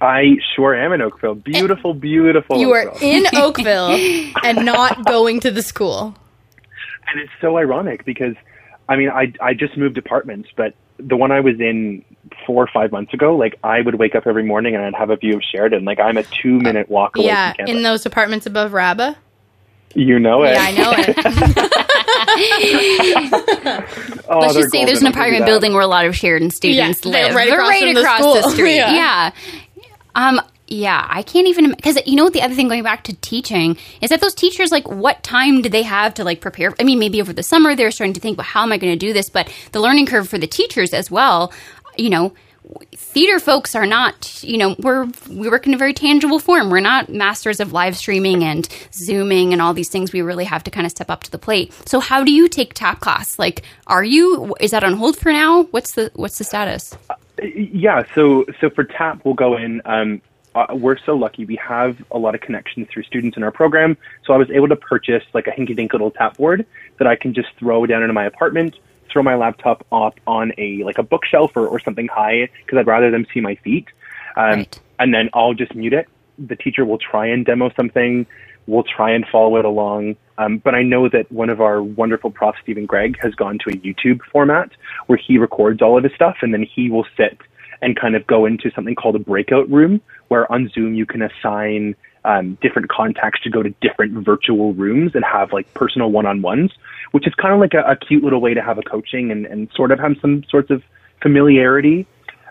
I 0.00 0.36
sure 0.54 0.74
am 0.74 0.92
in 0.92 1.02
Oakville. 1.02 1.34
Beautiful, 1.34 1.92
and 1.92 2.00
beautiful. 2.00 2.58
You 2.58 2.74
Oakville. 2.74 2.92
are 2.92 3.02
in 3.02 3.26
Oakville 3.34 3.90
and 4.42 4.64
not 4.64 5.04
going 5.06 5.40
to 5.40 5.50
the 5.50 5.62
school. 5.62 6.14
And 7.06 7.20
it's 7.20 7.32
so 7.40 7.58
ironic 7.58 8.04
because, 8.04 8.34
I 8.88 8.96
mean, 8.96 9.10
I 9.10 9.32
I 9.40 9.54
just 9.54 9.76
moved 9.76 9.98
apartments, 9.98 10.48
but 10.56 10.74
the 10.98 11.16
one 11.16 11.32
I 11.32 11.40
was 11.40 11.60
in 11.60 12.04
four 12.46 12.62
or 12.62 12.68
five 12.72 12.92
months 12.92 13.12
ago, 13.12 13.36
like 13.36 13.58
I 13.62 13.80
would 13.80 13.96
wake 13.96 14.14
up 14.14 14.26
every 14.26 14.44
morning 14.44 14.74
and 14.74 14.84
I'd 14.84 14.94
have 14.94 15.10
a 15.10 15.16
view 15.16 15.34
of 15.34 15.42
Sheridan. 15.42 15.84
Like 15.84 16.00
I'm 16.00 16.16
a 16.16 16.22
two 16.22 16.58
minute 16.60 16.88
walk 16.88 17.16
away. 17.16 17.26
Yeah, 17.26 17.52
in 17.58 17.82
those 17.82 18.06
apartments 18.06 18.46
above 18.46 18.72
Rabba. 18.72 19.16
You 19.94 20.18
know 20.18 20.42
it. 20.42 20.54
Yeah, 20.54 20.60
I 20.60 20.70
know 20.72 20.92
it. 20.96 21.16
oh, 24.28 24.38
Let's 24.40 24.54
just 24.54 24.72
say 24.72 24.84
there's 24.84 25.02
an 25.02 25.06
apartment 25.06 25.46
building 25.46 25.72
where 25.72 25.82
a 25.82 25.86
lot 25.86 26.04
of 26.04 26.16
Sheridan 26.16 26.50
students 26.50 27.04
yeah, 27.04 27.12
live. 27.12 27.28
They're 27.28 27.36
right 27.36 27.48
they're 27.48 27.60
across, 27.60 27.80
right 27.80 27.96
across 27.96 28.34
the, 28.34 28.40
the, 28.42 28.50
street. 28.50 28.76
yeah. 28.76 28.92
yeah. 28.92 29.30
Um, 30.14 30.40
yeah, 30.66 31.06
I 31.10 31.22
can't 31.22 31.46
even 31.46 31.72
because 31.72 31.98
you 32.06 32.16
know 32.16 32.30
the 32.30 32.40
other 32.40 32.54
thing 32.54 32.68
going 32.68 32.82
back 32.82 33.04
to 33.04 33.12
teaching 33.16 33.76
is 34.00 34.10
that 34.10 34.20
those 34.20 34.34
teachers 34.34 34.72
like 34.72 34.88
what 34.88 35.22
time 35.22 35.60
do 35.60 35.68
they 35.68 35.82
have 35.82 36.14
to 36.14 36.24
like 36.24 36.40
prepare? 36.40 36.74
I 36.80 36.84
mean, 36.84 36.98
maybe 36.98 37.20
over 37.20 37.32
the 37.32 37.42
summer 37.42 37.76
they're 37.76 37.90
starting 37.90 38.14
to 38.14 38.20
think, 38.20 38.38
well, 38.38 38.46
how 38.46 38.62
am 38.62 38.72
I 38.72 38.78
going 38.78 38.92
to 38.92 39.06
do 39.06 39.12
this? 39.12 39.28
But 39.28 39.52
the 39.72 39.80
learning 39.80 40.06
curve 40.06 40.28
for 40.28 40.38
the 40.38 40.46
teachers 40.46 40.94
as 40.94 41.10
well, 41.10 41.52
you 41.98 42.08
know, 42.08 42.32
theater 42.94 43.38
folks 43.38 43.74
are 43.74 43.86
not, 43.86 44.42
you 44.42 44.58
know, 44.58 44.76
we're 44.78 45.06
we 45.28 45.48
work 45.48 45.66
in 45.66 45.74
a 45.74 45.76
very 45.76 45.92
tangible 45.92 46.38
form. 46.38 46.70
We're 46.70 46.80
not 46.80 47.08
masters 47.08 47.60
of 47.60 47.72
live 47.72 47.96
streaming 47.96 48.44
and 48.44 48.68
zooming 48.92 49.52
and 49.52 49.60
all 49.60 49.74
these 49.74 49.88
things. 49.88 50.12
We 50.12 50.22
really 50.22 50.44
have 50.44 50.64
to 50.64 50.70
kind 50.70 50.86
of 50.86 50.90
step 50.90 51.10
up 51.10 51.22
to 51.24 51.30
the 51.30 51.38
plate. 51.38 51.72
So, 51.86 52.00
how 52.00 52.24
do 52.24 52.32
you 52.32 52.48
take 52.48 52.74
tap 52.74 53.00
class? 53.00 53.38
Like, 53.38 53.62
are 53.86 54.04
you 54.04 54.54
is 54.60 54.70
that 54.70 54.84
on 54.84 54.94
hold 54.94 55.16
for 55.16 55.32
now? 55.32 55.64
What's 55.64 55.92
the 55.92 56.10
what's 56.14 56.38
the 56.38 56.44
status? 56.44 56.96
Yeah, 57.42 58.04
so 58.14 58.46
so 58.60 58.70
for 58.70 58.84
tap, 58.84 59.24
we'll 59.24 59.34
go 59.34 59.56
in. 59.56 59.82
Um, 59.84 60.22
uh, 60.54 60.66
we're 60.70 60.98
so 61.04 61.16
lucky. 61.16 61.44
We 61.44 61.56
have 61.56 62.02
a 62.12 62.18
lot 62.18 62.34
of 62.34 62.40
connections 62.40 62.86
through 62.88 63.02
students 63.02 63.36
in 63.36 63.42
our 63.42 63.50
program. 63.50 63.96
So 64.24 64.32
I 64.32 64.36
was 64.36 64.48
able 64.50 64.68
to 64.68 64.76
purchase 64.76 65.24
like 65.32 65.48
a 65.48 65.50
hinky 65.50 65.74
dink 65.74 65.92
little 65.92 66.12
tap 66.12 66.36
board 66.36 66.64
that 66.98 67.08
I 67.08 67.16
can 67.16 67.34
just 67.34 67.48
throw 67.58 67.86
down 67.86 68.02
into 68.02 68.12
my 68.12 68.24
apartment, 68.24 68.76
throw 69.14 69.22
my 69.22 69.36
laptop 69.36 69.86
up 69.92 70.18
on 70.26 70.52
a 70.58 70.82
like 70.84 70.98
a 70.98 71.02
bookshelf 71.02 71.52
or, 71.54 71.66
or 71.66 71.80
something 71.80 72.08
high 72.08 72.50
because 72.58 72.78
I'd 72.78 72.86
rather 72.86 73.10
them 73.10 73.26
see 73.32 73.40
my 73.40 73.54
feet. 73.54 73.86
Um, 74.36 74.50
right. 74.50 74.80
And 74.98 75.14
then 75.14 75.30
I'll 75.32 75.54
just 75.54 75.74
mute 75.74 75.94
it. 75.94 76.08
The 76.38 76.56
teacher 76.56 76.84
will 76.84 76.98
try 76.98 77.26
and 77.28 77.46
demo 77.46 77.70
something. 77.76 78.26
We'll 78.66 78.82
try 78.82 79.12
and 79.12 79.24
follow 79.30 79.56
it 79.56 79.64
along. 79.64 80.16
Um, 80.36 80.58
but 80.58 80.74
I 80.74 80.82
know 80.82 81.08
that 81.08 81.30
one 81.30 81.48
of 81.48 81.60
our 81.60 81.82
wonderful 81.82 82.30
profs, 82.30 82.58
Stephen 82.62 82.86
Gregg, 82.86 83.16
has 83.22 83.34
gone 83.34 83.58
to 83.60 83.70
a 83.70 83.76
YouTube 83.76 84.20
format 84.32 84.70
where 85.06 85.18
he 85.18 85.38
records 85.38 85.80
all 85.80 85.96
of 85.96 86.02
his 86.02 86.12
stuff 86.14 86.38
and 86.42 86.52
then 86.52 86.64
he 86.64 86.90
will 86.90 87.06
sit 87.16 87.38
and 87.82 87.96
kind 87.96 88.16
of 88.16 88.26
go 88.26 88.46
into 88.46 88.70
something 88.74 88.94
called 88.94 89.14
a 89.14 89.20
breakout 89.20 89.70
room, 89.70 90.00
where 90.28 90.50
on 90.50 90.70
Zoom 90.74 90.94
you 90.94 91.06
can 91.06 91.22
assign 91.22 91.94
um, 92.24 92.56
different 92.60 92.88
contacts 92.88 93.40
to 93.42 93.50
go 93.50 93.62
to 93.62 93.70
different 93.80 94.12
virtual 94.24 94.72
rooms 94.74 95.14
and 95.14 95.24
have 95.24 95.52
like 95.52 95.72
personal 95.74 96.10
one-on-ones, 96.10 96.72
which 97.12 97.26
is 97.26 97.34
kind 97.34 97.54
of 97.54 97.60
like 97.60 97.74
a, 97.74 97.82
a 97.90 97.96
cute 97.96 98.24
little 98.24 98.40
way 98.40 98.54
to 98.54 98.62
have 98.62 98.78
a 98.78 98.82
coaching 98.82 99.30
and, 99.30 99.46
and 99.46 99.70
sort 99.74 99.90
of 99.92 99.98
have 99.98 100.16
some 100.20 100.44
sorts 100.48 100.70
of 100.70 100.82
familiarity. 101.22 102.06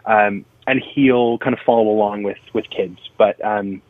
Um, 0.06 0.46
and 0.65 0.82
he'll 0.82 1.38
kind 1.39 1.53
of 1.53 1.60
follow 1.65 1.89
along 1.89 2.24
with 2.24 2.38
with 2.53 2.70
kids. 2.70 2.98
But 3.18 3.44
um, 3.44 3.82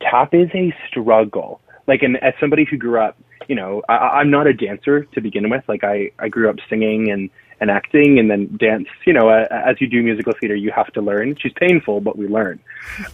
tap 0.00 0.34
is 0.34 0.50
a 0.54 0.74
struggle. 0.88 1.60
Like, 1.86 2.02
and 2.02 2.22
as 2.22 2.34
somebody 2.38 2.64
who 2.64 2.76
grew 2.76 3.00
up, 3.00 3.16
you 3.48 3.54
know, 3.54 3.82
I, 3.88 3.94
I'm 3.94 4.30
not 4.30 4.46
a 4.46 4.52
dancer 4.52 5.04
to 5.04 5.20
begin 5.20 5.48
with. 5.48 5.64
Like, 5.68 5.82
I 5.82 6.10
I 6.18 6.28
grew 6.28 6.50
up 6.50 6.56
singing 6.68 7.10
and 7.10 7.30
and 7.60 7.70
acting 7.70 8.18
and 8.18 8.30
then 8.30 8.56
dance. 8.58 8.88
You 9.06 9.12
know, 9.12 9.28
uh, 9.28 9.46
as 9.50 9.80
you 9.80 9.86
do 9.86 10.02
musical 10.02 10.34
theater, 10.38 10.54
you 10.54 10.70
have 10.72 10.92
to 10.92 11.00
learn. 11.00 11.36
She's 11.36 11.52
painful, 11.54 12.00
but 12.00 12.16
we 12.16 12.26
learn. 12.28 12.60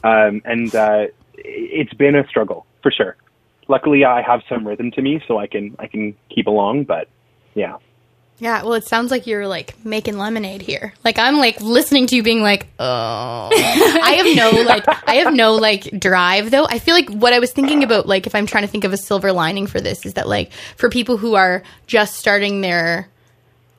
Um, 0.03 0.43
and 0.45 0.75
uh, 0.75 1.07
it's 1.39 1.95
been 1.95 2.15
a 2.15 2.27
struggle 2.29 2.67
for 2.83 2.91
sure. 2.91 3.17
Luckily, 3.69 4.05
I 4.05 4.23
have 4.23 4.43
some 4.49 4.67
rhythm 4.67 4.91
to 4.93 5.03
me, 5.03 5.23
so 5.27 5.39
I 5.39 5.47
can 5.47 5.77
I 5.79 5.87
can 5.87 6.17
keep 6.31 6.47
along. 6.47 6.85
But 6.85 7.09
yeah. 7.55 7.79
Yeah, 8.39 8.65
well, 8.65 8.75
it 8.75 8.85
sounds 8.85 9.11
like 9.11 9.27
you're 9.27 9.49
like 9.49 9.83
making 9.83 10.19
lemonade 10.19 10.61
here. 10.61 10.93
Like 11.05 11.19
I'm 11.19 11.39
like 11.39 11.59
listening 11.63 12.07
to 12.09 12.17
you 12.17 12.23
being 12.23 12.43
like, 12.43 12.67
oh, 12.79 13.49
I 13.51 14.21
have 14.23 14.37
no 14.37 14.63
like, 14.63 14.85
I 15.09 15.15
have 15.17 15.33
no 15.33 15.55
like 15.55 15.85
drive 15.99 16.51
though. 16.51 16.67
I 16.67 16.79
feel 16.79 16.95
like 16.95 17.09
what 17.09 17.33
I 17.33 17.39
was 17.39 17.53
thinking 17.53 17.83
about, 17.83 18.07
like 18.07 18.27
if 18.27 18.35
I'm 18.35 18.45
trying 18.45 18.65
to 18.65 18.69
think 18.69 18.85
of 18.85 18.93
a 18.93 18.99
silver 18.99 19.33
lining 19.33 19.67
for 19.67 19.81
this, 19.81 20.05
is 20.05 20.15
that 20.15 20.29
like 20.29 20.53
for 20.77 20.91
people 20.91 21.17
who 21.17 21.35
are 21.35 21.63
just 21.87 22.17
starting 22.17 22.61
their 22.61 23.09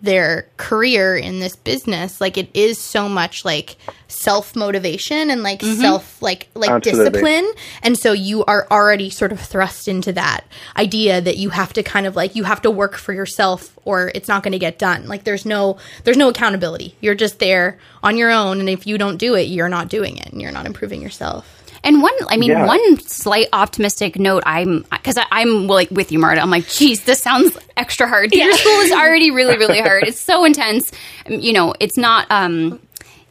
their 0.02 0.48
career 0.58 1.18
in 1.18 1.40
this 1.40 1.56
business 1.56 2.22
like 2.22 2.38
it 2.38 2.50
is 2.54 2.80
so 2.80 3.10
much 3.10 3.44
like 3.44 3.78
self 4.08 4.56
motivation 4.56 5.30
and 5.30 5.44
like 5.44 5.60
mm-hmm. 5.60 5.80
self 5.82 6.22
like 6.22 6.48
like 6.54 6.70
Absolutely. 6.70 7.12
discipline. 7.12 7.52
And 7.82 7.98
so 7.98 8.14
you 8.14 8.46
are 8.46 8.68
already 8.70 9.10
sort 9.10 9.32
of 9.32 9.40
thrust 9.40 9.88
into 9.88 10.14
that 10.14 10.46
idea 10.76 11.20
that 11.22 11.38
you 11.38 11.50
have 11.50 11.74
to 11.74 11.84
kind 11.84 12.06
of 12.06 12.16
like 12.16 12.36
you 12.36 12.44
have 12.44 12.62
to 12.62 12.72
work 12.72 12.96
for 12.96 13.14
yourself 13.14 13.78
or 13.86 14.12
it's 14.14 14.28
not 14.28 14.44
going 14.44 14.52
to 14.52 14.60
get 14.60 14.78
done. 14.78 15.08
Like 15.08 15.24
there's 15.24 15.46
no 15.46 15.78
there's 16.04 16.18
no 16.18 16.30
accountability. 16.30 16.96
You're 17.02 17.16
just 17.16 17.40
there 17.40 17.80
on 18.04 18.18
your 18.18 18.32
own 18.32 18.60
and 18.60 18.70
if 18.70 18.86
you 18.86 18.98
don't 18.98 19.18
do 19.18 19.36
it 19.36 19.48
you're 19.48 19.70
not 19.70 19.90
doing 19.90 20.18
it 20.18 20.28
and 20.28 20.42
you're 20.42 20.52
not 20.52 20.66
improving 20.66 21.02
yourself 21.02 21.57
And 21.88 22.02
one, 22.02 22.14
I 22.30 22.36
mean, 22.38 22.52
Yeah. 22.52 22.66
one 22.66 23.00
slight 23.00 23.48
optimistic 23.54 24.20
note. 24.20 24.44
I'm 24.46 24.84
because 24.92 25.18
I'm 25.32 25.68
like 25.68 25.90
with 25.90 26.12
you, 26.12 26.20
Marta. 26.20 26.42
I'm 26.42 26.50
like, 26.52 26.68
geez, 26.68 27.04
this 27.06 27.20
sounds 27.20 27.58
extra 27.78 28.08
hard. 28.08 28.34
Your 28.34 28.52
school 28.54 28.80
is 28.82 28.92
already 29.02 29.32
really, 29.32 29.58
really 29.58 29.80
hard. 29.80 30.04
It's 30.04 30.20
so 30.22 30.44
intense. 30.44 30.92
You 31.30 31.54
know, 31.54 31.74
it's 31.80 31.98
not. 31.98 32.28
um 32.30 32.80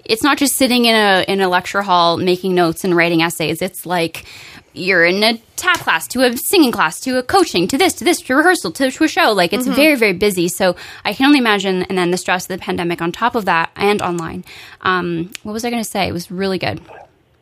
It's 0.05 0.23
not 0.23 0.39
just 0.39 0.55
sitting 0.57 0.87
in 0.87 0.95
a 0.97 1.25
in 1.29 1.41
a 1.41 1.49
lecture 1.49 1.83
hall 1.83 2.17
making 2.17 2.55
notes 2.55 2.83
and 2.85 2.97
writing 2.97 3.21
essays. 3.23 3.61
It's 3.61 3.85
like 3.85 4.25
you're 4.73 5.05
in 5.05 5.23
a 5.25 5.35
tap 5.57 5.79
class 5.79 6.07
to 6.09 6.23
a 6.23 6.37
singing 6.51 6.71
class 6.73 7.01
to 7.01 7.19
a 7.19 7.23
coaching 7.23 7.67
to 7.69 7.79
this 7.79 7.93
to 7.95 8.05
this 8.05 8.21
to 8.21 8.35
rehearsal 8.37 8.71
to, 8.71 8.91
to 8.91 9.05
a 9.05 9.09
show 9.09 9.33
like 9.33 9.55
it's 9.55 9.67
very 9.67 9.97
very 9.97 10.13
busy 10.13 10.49
so 10.49 10.77
i 11.03 11.15
can 11.15 11.25
only 11.25 11.39
imagine 11.39 11.83
and 11.85 11.97
then 11.97 12.11
the 12.11 12.19
stress 12.19 12.45
of 12.45 12.49
the 12.49 12.59
pandemic 12.59 13.01
on 13.01 13.11
top 13.11 13.35
of 13.35 13.47
that 13.47 13.71
and 13.75 14.03
online 14.03 14.45
um, 14.83 15.31
what 15.45 15.55
was 15.55 15.65
i 15.65 15.71
going 15.71 15.83
to 15.83 15.89
say 15.89 16.07
it 16.07 16.13
was 16.13 16.31
really 16.31 16.59
good 16.59 16.79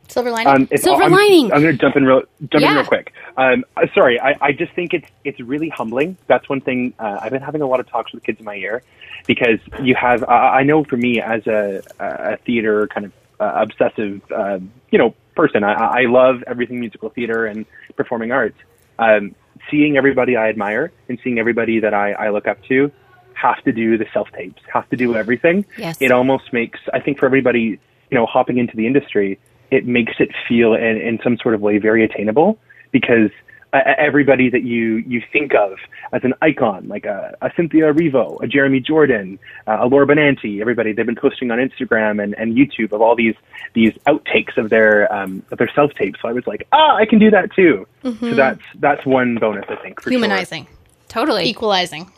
silver 0.09 0.31
lining 0.31 0.49
Um, 0.49 0.69
Silver 0.77 1.05
I'm, 1.05 1.13
lining. 1.13 1.53
I'm 1.53 1.63
going 1.63 1.77
to 1.77 1.81
jump 1.81 1.97
in 1.97 2.05
real 2.05 2.23
jump 2.51 2.63
Yeah. 2.63 2.71
in 2.71 2.77
real 2.77 2.85
quick. 2.87 3.13
Um, 3.37 3.65
uh, 3.77 3.87
sorry, 3.95 4.21
I, 4.21 4.37
I 4.41 4.53
just 4.53 4.73
think 4.75 4.95
it's 4.95 5.09
it's 5.25 5.41
really 5.41 5.69
humbling. 5.69 6.17
That's 6.27 6.49
one 6.49 6.61
thing. 6.61 6.95
Uh, 6.99 7.19
I've 7.21 7.33
been 7.33 7.43
having 7.43 7.63
a 7.63 7.67
lot 7.67 7.81
of 7.81 7.89
talks 7.89 8.13
with 8.13 8.23
kids 8.23 8.39
in 8.39 8.45
my 8.45 8.55
ear 8.57 8.83
because 9.27 9.59
you 9.83 9.95
have. 9.95 10.23
Uh, 10.23 10.27
I 10.27 10.63
know 10.63 10.85
for 10.85 10.97
me 10.97 11.21
as 11.21 11.47
a, 11.47 11.83
a 11.99 12.37
theater 12.39 12.87
kind 12.89 13.07
of 13.07 13.13
uh, 13.41 13.53
obsessive, 13.63 14.21
uh, 14.31 14.59
you 14.91 14.99
know, 14.99 15.15
person, 15.35 15.65
I, 15.65 15.73
I 15.73 16.03
love 16.07 16.45
everything 16.47 16.79
musical 16.81 17.09
theater 17.09 17.47
and 17.47 17.67
performing 17.97 18.31
arts. 18.31 18.57
Um, 18.99 19.35
seeing 19.71 19.97
everybody 19.97 20.37
I 20.37 20.49
admire 20.49 20.93
and 21.09 21.19
seeing 21.25 21.39
everybody 21.39 21.81
that 21.81 21.95
I, 21.95 22.13
I 22.13 22.31
look 22.31 22.47
up 22.47 22.63
to 22.69 22.93
have 23.35 23.63
to 23.65 23.73
do 23.73 23.99
the 23.99 24.07
self 24.13 24.29
tapes, 24.33 24.63
have 24.73 24.89
to 24.91 24.97
do 24.97 25.17
everything. 25.17 25.65
Yes. 25.77 25.99
It 26.01 26.13
almost 26.13 26.53
makes, 26.53 26.79
I 26.93 27.01
think, 27.01 27.19
for 27.19 27.27
everybody, 27.27 27.81
you 28.11 28.19
know, 28.19 28.27
hopping 28.27 28.59
into 28.59 28.77
the 28.77 28.87
industry, 28.87 29.41
it 29.71 29.87
makes 29.87 30.15
it 30.19 30.31
feel 30.49 30.75
in, 30.75 30.97
in 30.99 31.19
some 31.23 31.37
sort 31.39 31.55
of 31.55 31.61
way 31.61 31.79
very 31.79 32.05
attainable 32.05 32.59
because 32.93 33.31
uh, 33.75 33.81
everybody 33.99 34.49
that 34.49 34.63
you 34.63 34.99
you 34.99 35.21
think 35.33 35.53
of 35.55 35.79
as 36.13 36.23
an 36.23 36.33
icon, 36.43 36.87
like 36.87 37.05
a, 37.05 37.37
a 37.43 37.51
Cynthia 37.57 37.93
Erivo, 37.93 38.41
a 38.41 38.47
Jeremy 38.47 38.79
Jordan, 38.79 39.39
uh, 39.67 39.79
a 39.81 39.87
Laura 39.87 40.07
Benanti, 40.07 40.61
everybody 40.61 40.93
they've 40.93 41.05
been 41.05 41.17
posting 41.17 41.51
on 41.51 41.59
Instagram 41.59 42.23
and, 42.23 42.35
and 42.39 42.55
YouTube 42.55 42.93
of 42.93 43.03
all 43.03 43.17
these 43.17 43.35
these 43.75 43.93
outtakes 44.07 44.57
of 44.57 44.71
their 44.71 45.13
um, 45.13 45.43
of 45.51 45.59
their 45.59 45.71
self 45.75 45.93
tapes. 45.95 46.21
So 46.23 46.29
I 46.29 46.33
was 46.33 46.47
like, 46.47 46.67
ah, 46.73 46.95
I 46.97 47.05
can 47.05 47.19
do 47.19 47.31
that 47.33 47.53
too. 47.53 47.87
So 48.31 48.37
that's 48.37 48.63
that's 48.79 49.05
one 49.05 49.37
bonus 49.37 49.65
I 49.69 49.77
think. 49.77 50.01
For 50.01 50.11
sure. 50.37 50.47
Totally 51.15 51.45
equalizing 51.49 52.11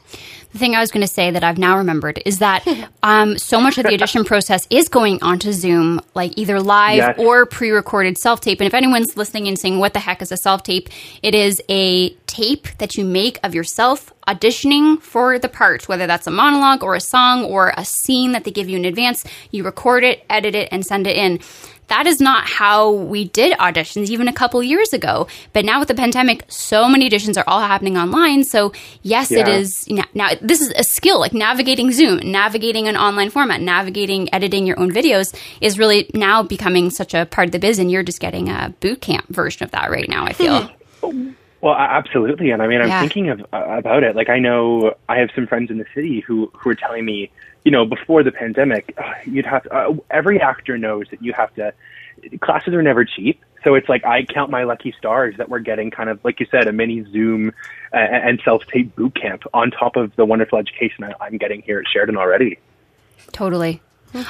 the 0.56 0.58
thing 0.60 0.74
I 0.74 0.80
was 0.80 0.90
going 0.90 1.06
to 1.06 1.12
say 1.12 1.30
that 1.30 1.44
I've 1.44 1.58
now 1.58 1.76
remembered 1.76 2.22
is 2.24 2.38
that 2.38 2.66
um, 3.02 3.36
so 3.36 3.60
much 3.60 3.76
of 3.76 3.84
the 3.84 3.92
audition 3.92 4.24
process 4.24 4.66
is 4.70 4.88
going 4.88 5.22
onto 5.22 5.52
Zoom, 5.52 6.00
like 6.14 6.32
either 6.36 6.60
live 6.60 6.96
Yes. 6.96 7.18
or 7.18 7.44
pre 7.46 7.70
recorded 7.70 8.16
self 8.16 8.40
tape. 8.40 8.60
And 8.60 8.66
if 8.66 8.72
anyone's 8.72 9.16
listening 9.16 9.48
and 9.48 9.58
saying, 9.58 9.78
What 9.78 9.92
the 9.92 10.00
heck 10.00 10.22
is 10.22 10.32
a 10.32 10.36
self 10.36 10.62
tape? 10.62 10.88
It 11.22 11.34
is 11.34 11.60
a 11.68 12.10
tape 12.26 12.68
that 12.78 12.96
you 12.96 13.04
make 13.04 13.38
of 13.42 13.54
yourself 13.54 14.12
auditioning 14.26 15.00
for 15.00 15.38
the 15.38 15.48
part, 15.48 15.88
whether 15.88 16.06
that's 16.06 16.26
a 16.26 16.30
monologue 16.30 16.82
or 16.82 16.94
a 16.94 17.00
song 17.00 17.44
or 17.44 17.72
a 17.76 17.84
scene 17.84 18.32
that 18.32 18.44
they 18.44 18.50
give 18.50 18.68
you 18.68 18.76
in 18.78 18.84
advance. 18.84 19.24
You 19.50 19.62
record 19.64 20.04
it, 20.04 20.24
edit 20.30 20.54
it, 20.54 20.68
and 20.72 20.86
send 20.86 21.06
it 21.06 21.16
in. 21.16 21.40
That 21.88 22.06
is 22.06 22.20
not 22.20 22.44
how 22.48 22.90
we 22.90 23.26
did 23.26 23.56
auditions 23.58 24.08
even 24.10 24.28
a 24.28 24.32
couple 24.32 24.62
years 24.62 24.92
ago. 24.92 25.28
But 25.52 25.64
now 25.64 25.78
with 25.78 25.88
the 25.88 25.94
pandemic, 25.94 26.44
so 26.48 26.88
many 26.88 27.08
auditions 27.08 27.36
are 27.38 27.44
all 27.46 27.60
happening 27.60 27.96
online. 27.96 28.44
So, 28.44 28.72
yes, 29.02 29.30
it 29.30 29.46
Yeah. 29.46 29.54
is 29.56 29.86
now, 29.88 30.04
now 30.14 30.28
this 30.40 30.60
is 30.60 30.70
a 30.76 30.82
skill 30.84 31.20
like 31.20 31.32
navigating 31.32 31.92
zoom 31.92 32.18
navigating 32.30 32.88
an 32.88 32.96
online 32.96 33.30
format 33.30 33.60
navigating 33.60 34.32
editing 34.34 34.66
your 34.66 34.78
own 34.80 34.90
videos 34.90 35.26
is 35.60 35.78
really 35.78 36.10
now 36.14 36.42
becoming 36.42 36.90
such 36.90 37.14
a 37.14 37.26
part 37.26 37.46
of 37.48 37.52
the 37.52 37.58
biz 37.58 37.78
and 37.78 37.90
you're 37.90 38.02
just 38.02 38.20
getting 38.20 38.48
a 38.48 38.74
boot 38.80 39.00
camp 39.00 39.26
version 39.28 39.62
of 39.64 39.70
that 39.70 39.90
right 39.90 40.08
now 40.08 40.24
i 40.24 40.32
feel 40.32 40.68
Well, 41.62 41.74
absolutely, 41.74 42.50
and 42.50 42.62
I 42.62 42.66
mean, 42.68 42.80
I'm 42.80 42.88
Yeah. 42.88 43.00
thinking 43.00 43.30
of 43.30 43.40
uh, 43.52 43.64
about 43.78 44.02
it. 44.04 44.14
Like, 44.14 44.28
I 44.28 44.38
know 44.38 44.94
I 45.08 45.18
have 45.18 45.30
some 45.34 45.46
friends 45.46 45.70
in 45.70 45.78
the 45.78 45.86
city 45.94 46.20
who 46.20 46.50
who 46.54 46.70
are 46.70 46.74
telling 46.74 47.04
me, 47.04 47.30
you 47.66 47.72
know, 47.72 47.84
before 47.84 48.22
the 48.22 48.30
pandemic, 48.30 48.94
uh, 48.96 49.12
you'd 49.24 49.44
have 49.44 49.64
to, 49.64 49.74
uh, 49.74 49.96
every 50.08 50.40
actor 50.40 50.78
knows 50.78 51.06
that 51.10 51.20
you 51.20 51.32
have 51.32 51.52
to. 51.56 51.74
Classes 52.40 52.72
are 52.72 52.80
never 52.80 53.04
cheap, 53.04 53.44
so 53.64 53.74
it's 53.74 53.88
like 53.88 54.06
I 54.06 54.22
count 54.24 54.52
my 54.52 54.62
lucky 54.62 54.94
stars 54.96 55.34
that 55.38 55.48
we're 55.48 55.58
getting 55.58 55.90
kind 55.90 56.08
of 56.08 56.24
like 56.24 56.38
you 56.38 56.46
said, 56.48 56.68
a 56.68 56.72
mini 56.72 57.04
Zoom 57.10 57.48
uh, 57.92 57.96
and 57.96 58.40
self 58.44 58.64
tape 58.68 58.94
boot 58.94 59.20
camp 59.20 59.42
on 59.52 59.72
top 59.72 59.96
of 59.96 60.14
the 60.14 60.24
wonderful 60.24 60.60
education 60.60 61.02
I, 61.02 61.14
I'm 61.20 61.38
getting 61.38 61.60
here 61.60 61.80
at 61.80 61.88
Sheridan 61.92 62.16
already. 62.16 62.56
totally 63.32 63.82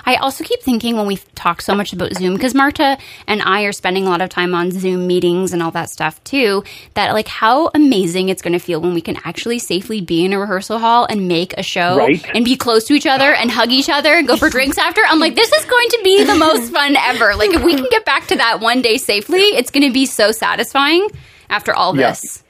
I 0.04 0.16
also 0.16 0.42
keep 0.42 0.62
thinking 0.62 0.97
when 0.97 1.06
we 1.06 1.16
talk 1.37 1.62
so 1.62 1.75
much 1.75 1.92
about 1.92 2.12
Zoom, 2.14 2.35
because 2.35 2.54
Marta 2.54 2.99
and 3.28 3.40
I 3.42 3.62
are 3.62 3.73
spending 3.73 4.06
a 4.06 4.11
lot 4.11 4.21
of 4.21 4.28
time 4.30 4.54
on 4.54 4.73
Zoom 4.73 5.06
meetings 5.06 5.52
and 5.52 5.62
all 5.62 5.71
that 5.73 5.90
stuff 5.90 6.23
too, 6.25 6.64
that 6.95 7.12
like 7.12 7.28
how 7.28 7.68
amazing 7.75 8.28
it's 8.28 8.42
going 8.42 8.52
to 8.54 8.59
feel 8.59 8.80
when 8.80 8.95
we 8.95 9.00
can 9.00 9.16
actually 9.25 9.59
safely 9.61 10.00
be 10.00 10.25
in 10.25 10.33
a 10.33 10.38
rehearsal 10.40 10.78
hall 10.78 11.06
and 11.09 11.28
make 11.28 11.52
a 11.56 11.62
show 11.62 11.99
Right. 11.99 12.25
and 12.35 12.45
be 12.45 12.56
close 12.56 12.85
to 12.87 12.95
each 12.95 13.06
other 13.06 13.33
and 13.33 13.50
hug 13.50 13.71
each 13.71 13.88
other 13.88 14.12
and 14.14 14.26
go 14.26 14.37
for 14.37 14.49
drinks 14.50 14.78
after. 14.78 15.02
I'm 15.06 15.21
like, 15.21 15.35
this 15.37 15.52
is 15.52 15.64
going 15.66 15.88
to 15.90 16.00
be 16.02 16.25
the 16.25 16.35
most 16.37 16.73
fun 16.73 16.97
ever. 16.97 17.35
Like 17.37 17.50
if 17.54 17.62
we 17.62 17.75
can 17.76 17.87
get 17.90 18.04
back 18.04 18.26
to 18.28 18.37
that 18.37 18.61
one 18.61 18.83
day 18.83 18.97
safely, 18.97 19.38
it's 19.40 19.71
going 19.71 19.87
to 19.87 19.92
be 19.92 20.06
so 20.06 20.33
satisfying 20.33 21.06
after 21.49 21.73
all 21.75 21.97
Yeah. 21.97 22.11
this. 22.11 22.42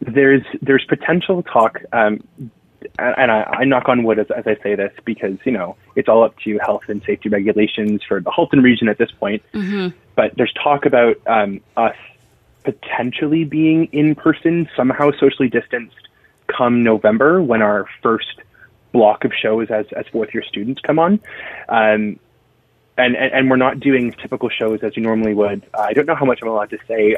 there's 0.00 0.42
there's 0.62 0.84
potential 0.88 1.42
talk, 1.42 1.80
um, 1.92 2.20
and 2.98 3.30
I, 3.30 3.42
I 3.60 3.64
knock 3.64 3.88
on 3.88 4.04
wood 4.04 4.18
as, 4.18 4.26
as 4.30 4.46
I 4.46 4.56
say 4.62 4.74
this 4.74 4.92
because 5.04 5.38
you 5.44 5.52
know 5.52 5.76
it's 5.94 6.08
all 6.08 6.22
up 6.22 6.38
to 6.40 6.58
health 6.58 6.84
and 6.88 7.02
safety 7.04 7.28
regulations 7.28 8.02
for 8.06 8.20
the 8.20 8.30
Halton 8.30 8.62
region 8.62 8.88
at 8.88 8.98
this 8.98 9.10
point. 9.10 9.42
But 10.14 10.36
there's 10.36 10.52
talk 10.52 10.86
about 10.86 11.16
um, 11.26 11.60
us 11.76 11.96
potentially 12.64 13.44
being 13.44 13.86
in 13.92 14.14
person, 14.14 14.68
somehow 14.76 15.12
socially 15.18 15.48
distanced, 15.48 16.08
come 16.48 16.82
November 16.82 17.42
when 17.42 17.62
our 17.62 17.86
first 18.02 18.40
block 18.92 19.24
of 19.24 19.32
shows 19.32 19.70
as 19.70 19.86
as 19.96 20.06
fourth 20.08 20.32
year 20.34 20.42
students 20.42 20.80
come 20.80 20.98
on. 20.98 21.20
Um, 21.68 22.18
and, 22.98 23.14
and 23.14 23.32
and 23.32 23.50
we're 23.50 23.56
not 23.56 23.78
doing 23.78 24.12
typical 24.12 24.48
shows 24.48 24.80
as 24.82 24.96
you 24.96 25.02
normally 25.02 25.34
would. 25.34 25.62
I 25.78 25.92
don't 25.92 26.06
know 26.06 26.14
how 26.14 26.24
much 26.24 26.40
I'm 26.42 26.48
allowed 26.48 26.70
to 26.70 26.78
say 26.88 27.16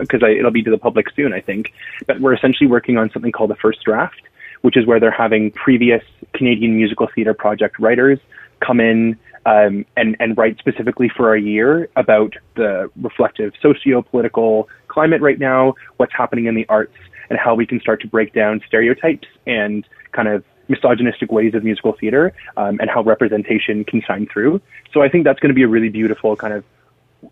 because 0.00 0.22
I 0.22 0.30
it'll 0.30 0.50
be 0.50 0.62
to 0.62 0.70
the 0.70 0.78
public 0.78 1.10
soon, 1.14 1.32
I 1.32 1.40
think. 1.40 1.72
But 2.06 2.20
we're 2.20 2.34
essentially 2.34 2.66
working 2.66 2.96
on 2.96 3.10
something 3.10 3.32
called 3.32 3.50
the 3.50 3.56
first 3.56 3.82
draft, 3.84 4.22
which 4.62 4.76
is 4.76 4.86
where 4.86 5.00
they're 5.00 5.10
having 5.10 5.50
previous 5.50 6.02
Canadian 6.34 6.76
musical 6.76 7.08
theater 7.14 7.34
project 7.34 7.78
writers 7.78 8.18
come 8.60 8.80
in 8.80 9.16
um, 9.46 9.86
and 9.96 10.16
and 10.20 10.36
write 10.36 10.58
specifically 10.58 11.08
for 11.08 11.34
a 11.34 11.40
year 11.40 11.88
about 11.96 12.34
the 12.56 12.90
reflective 13.00 13.52
socio-political 13.62 14.68
climate 14.88 15.22
right 15.22 15.38
now, 15.38 15.74
what's 15.96 16.12
happening 16.12 16.46
in 16.46 16.54
the 16.54 16.66
arts, 16.68 16.96
and 17.30 17.38
how 17.38 17.54
we 17.54 17.66
can 17.66 17.80
start 17.80 18.00
to 18.02 18.08
break 18.08 18.32
down 18.34 18.60
stereotypes 18.66 19.28
and 19.46 19.86
kind 20.12 20.28
of 20.28 20.44
misogynistic 20.68 21.32
ways 21.32 21.54
of 21.54 21.64
musical 21.64 21.94
theater 21.94 22.32
um, 22.56 22.78
and 22.80 22.90
how 22.90 23.02
representation 23.02 23.84
can 23.84 24.02
shine 24.02 24.26
through. 24.26 24.60
So 24.92 25.02
I 25.02 25.08
think 25.08 25.24
that's 25.24 25.40
going 25.40 25.48
to 25.48 25.54
be 25.54 25.62
a 25.62 25.68
really 25.68 25.88
beautiful 25.88 26.36
kind 26.36 26.52
of 26.52 26.64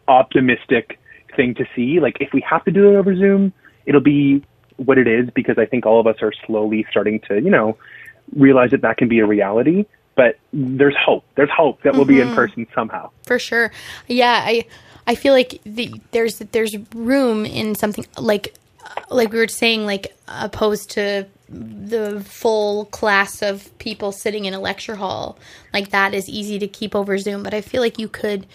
optimistic 0.08 0.98
thing 1.34 1.54
to 1.56 1.66
see. 1.74 2.00
Like 2.00 2.16
if 2.20 2.32
we 2.32 2.40
have 2.42 2.64
to 2.64 2.70
do 2.70 2.90
it 2.90 2.96
over 2.96 3.14
Zoom, 3.14 3.52
it'll 3.84 4.00
be 4.00 4.42
what 4.76 4.98
it 4.98 5.06
is 5.06 5.30
because 5.30 5.58
I 5.58 5.66
think 5.66 5.86
all 5.86 6.00
of 6.00 6.06
us 6.06 6.16
are 6.22 6.32
slowly 6.46 6.86
starting 6.90 7.20
to, 7.28 7.40
you 7.40 7.50
know, 7.50 7.76
realize 8.34 8.70
that 8.70 8.82
that 8.82 8.96
can 8.96 9.08
be 9.08 9.18
a 9.20 9.26
reality. 9.26 9.86
But 10.14 10.38
there's 10.52 10.96
hope. 10.96 11.24
There's 11.34 11.50
hope 11.50 11.82
that 11.82 11.92
we'll 11.92 12.06
be 12.06 12.20
in 12.20 12.28
mm-hmm. 12.28 12.36
person 12.36 12.66
somehow. 12.74 13.10
for 13.24 13.38
sure. 13.38 13.70
Yeah, 14.06 14.40
I 14.42 14.64
I 15.06 15.14
feel 15.14 15.34
like 15.34 15.60
the, 15.64 15.94
there's 16.12 16.38
there's 16.38 16.74
room 16.94 17.44
in 17.44 17.74
something 17.74 18.06
like 18.18 18.54
like 19.10 19.32
we 19.32 19.38
were 19.38 19.48
saying, 19.48 19.84
like 19.84 20.16
opposed 20.26 20.90
to 20.92 21.26
the 21.48 22.22
full 22.24 22.86
class 22.86 23.42
of 23.42 23.76
people 23.78 24.10
sitting 24.10 24.46
in 24.46 24.54
a 24.54 24.60
lecture 24.60 24.96
hall. 24.96 25.38
Like 25.72 25.90
that 25.90 26.14
is 26.14 26.28
easy 26.28 26.58
to 26.58 26.66
keep 26.66 26.94
over 26.94 27.18
Zoom, 27.18 27.42
but 27.42 27.54
I 27.54 27.60
feel 27.60 27.80
like 27.80 27.98
you 27.98 28.08
could 28.08 28.46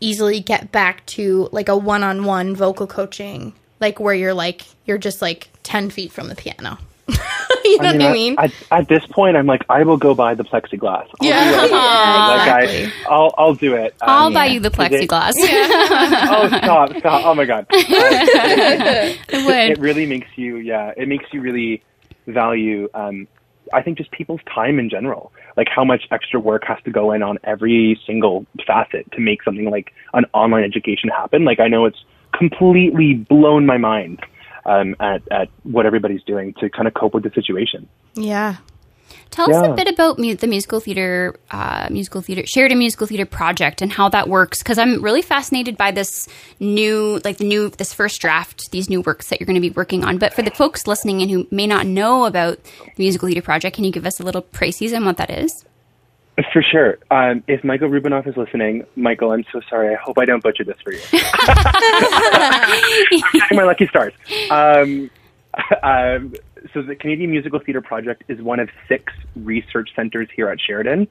easily 0.00 0.40
get 0.40 0.72
back 0.72 1.04
to 1.06 1.48
like 1.52 1.68
a 1.68 1.76
one-on-one 1.76 2.56
vocal 2.56 2.86
coaching, 2.86 3.52
like 3.82 4.00
where 4.00 4.14
you're 4.14 4.32
like 4.32 4.62
you're 4.86 4.96
just 4.98 5.20
like 5.20 5.48
ten 5.62 5.90
feet 5.90 6.10
from 6.12 6.28
the 6.28 6.34
piano. 6.34 6.78
you 7.64 7.78
know 7.78 7.92
what 7.92 8.00
I 8.02 8.12
mean? 8.12 8.36
At, 8.38 8.52
at 8.70 8.88
this 8.88 9.04
point, 9.06 9.36
I'm 9.36 9.46
like, 9.46 9.62
I 9.68 9.82
will 9.82 9.96
go 9.96 10.14
buy 10.14 10.34
the 10.34 10.44
plexiglass. 10.44 11.06
I'll 11.20 11.28
Yeah. 11.28 11.50
do 11.50 11.50
it. 11.66 11.72
Like 11.72 12.38
exactly. 12.68 12.84
I, 13.06 13.08
I'll, 13.12 13.34
I'll 13.36 13.54
do 13.54 13.74
it. 13.74 13.94
I'll 14.00 14.28
Um, 14.28 14.32
buy 14.34 14.46
you 14.46 14.60
the 14.60 14.68
is 14.68 14.74
it- 14.74 14.78
plexiglass. 15.10 15.32
oh, 15.36 16.48
stop, 16.48 16.96
stop! 16.98 17.26
Oh 17.26 17.34
my 17.34 17.44
god, 17.44 17.66
Uh, 17.72 17.76
I 17.78 19.18
would. 19.32 19.70
it 19.72 19.78
really 19.78 20.06
makes 20.06 20.28
you, 20.36 20.56
yeah, 20.56 20.92
it 20.96 21.08
makes 21.08 21.24
you 21.32 21.40
really 21.40 21.82
value 22.26 22.88
um, 22.94 23.26
I 23.72 23.82
think 23.82 23.98
just 23.98 24.10
people's 24.12 24.40
time 24.52 24.78
in 24.78 24.88
general, 24.90 25.32
like 25.56 25.68
how 25.68 25.84
much 25.84 26.02
extra 26.10 26.38
work 26.38 26.64
has 26.66 26.78
to 26.84 26.90
go 26.90 27.12
in 27.12 27.22
on 27.22 27.38
every 27.44 27.98
single 28.06 28.46
facet 28.66 29.10
to 29.12 29.20
make 29.20 29.42
something 29.42 29.70
like 29.70 29.92
an 30.14 30.24
online 30.34 30.62
education 30.64 31.08
happen. 31.08 31.44
Like 31.44 31.58
I 31.58 31.68
know 31.68 31.86
it's 31.86 32.04
completely 32.36 33.14
blown 33.14 33.66
my 33.66 33.78
mind 33.78 34.20
um, 34.66 34.94
at 35.00 35.22
at 35.30 35.48
what 35.64 35.86
everybody's 35.86 36.22
doing 36.22 36.54
to 36.54 36.68
kind 36.70 36.86
of 36.86 36.94
cope 36.94 37.14
with 37.14 37.24
the 37.24 37.30
situation. 37.30 37.88
Yeah. 38.14 38.56
Tell 39.30 39.50
us 39.50 39.66
a 39.66 39.72
bit 39.72 39.88
about 39.88 40.18
mu- 40.18 40.34
the 40.34 40.46
musical 40.46 40.78
theater, 40.78 41.34
uh, 41.50 41.88
musical 41.90 42.20
theater, 42.20 42.42
Sheridan 42.46 42.78
Musical 42.78 43.06
Theater 43.06 43.24
project, 43.24 43.80
and 43.80 43.90
how 43.90 44.10
that 44.10 44.28
works. 44.28 44.58
Because 44.58 44.76
I'm 44.76 45.02
really 45.02 45.22
fascinated 45.22 45.78
by 45.78 45.90
this 45.90 46.28
new, 46.60 47.18
like 47.24 47.38
the 47.38 47.44
new, 47.44 47.70
this 47.70 47.94
first 47.94 48.20
draft, 48.20 48.70
these 48.72 48.90
new 48.90 49.00
works 49.00 49.28
that 49.28 49.40
you're 49.40 49.46
going 49.46 49.54
to 49.54 49.60
be 49.60 49.70
working 49.70 50.04
on. 50.04 50.18
But 50.18 50.34
for 50.34 50.42
the 50.42 50.50
folks 50.50 50.86
listening 50.86 51.22
and 51.22 51.30
who 51.30 51.46
may 51.50 51.66
not 51.66 51.86
know 51.86 52.26
about 52.26 52.62
the 52.62 53.04
musical 53.04 53.26
theater 53.26 53.42
project, 53.42 53.74
can 53.76 53.84
you 53.84 53.90
give 53.90 54.04
us 54.04 54.20
a 54.20 54.22
little 54.22 54.42
précis 54.42 54.94
on 54.94 55.06
what 55.06 55.16
that 55.16 55.30
is? 55.30 55.64
For 56.52 56.62
sure. 56.62 56.98
Um, 57.10 57.44
if 57.46 57.62
Michael 57.62 57.90
Rubinoff 57.90 58.26
is 58.26 58.38
listening, 58.38 58.86
Michael, 58.96 59.32
I'm 59.32 59.44
so 59.52 59.60
sorry. 59.68 59.94
I 59.94 59.98
hope 59.98 60.16
I 60.18 60.24
don't 60.24 60.42
butcher 60.42 60.64
this 60.64 60.78
for 60.82 60.92
you. 60.92 61.00
I'm 61.12 63.20
counting 63.38 63.56
my 63.56 63.64
lucky 63.64 63.86
stars. 63.86 64.14
Um, 64.50 65.10
um, 65.82 66.32
so 66.72 66.80
the 66.80 66.96
Canadian 66.96 67.30
Musical 67.30 67.58
Theatre 67.58 67.82
Project 67.82 68.24
is 68.28 68.40
one 68.40 68.60
of 68.60 68.70
six 68.88 69.12
research 69.36 69.90
centres 69.94 70.28
here 70.34 70.48
at 70.48 70.58
Sheridan. 70.58 71.06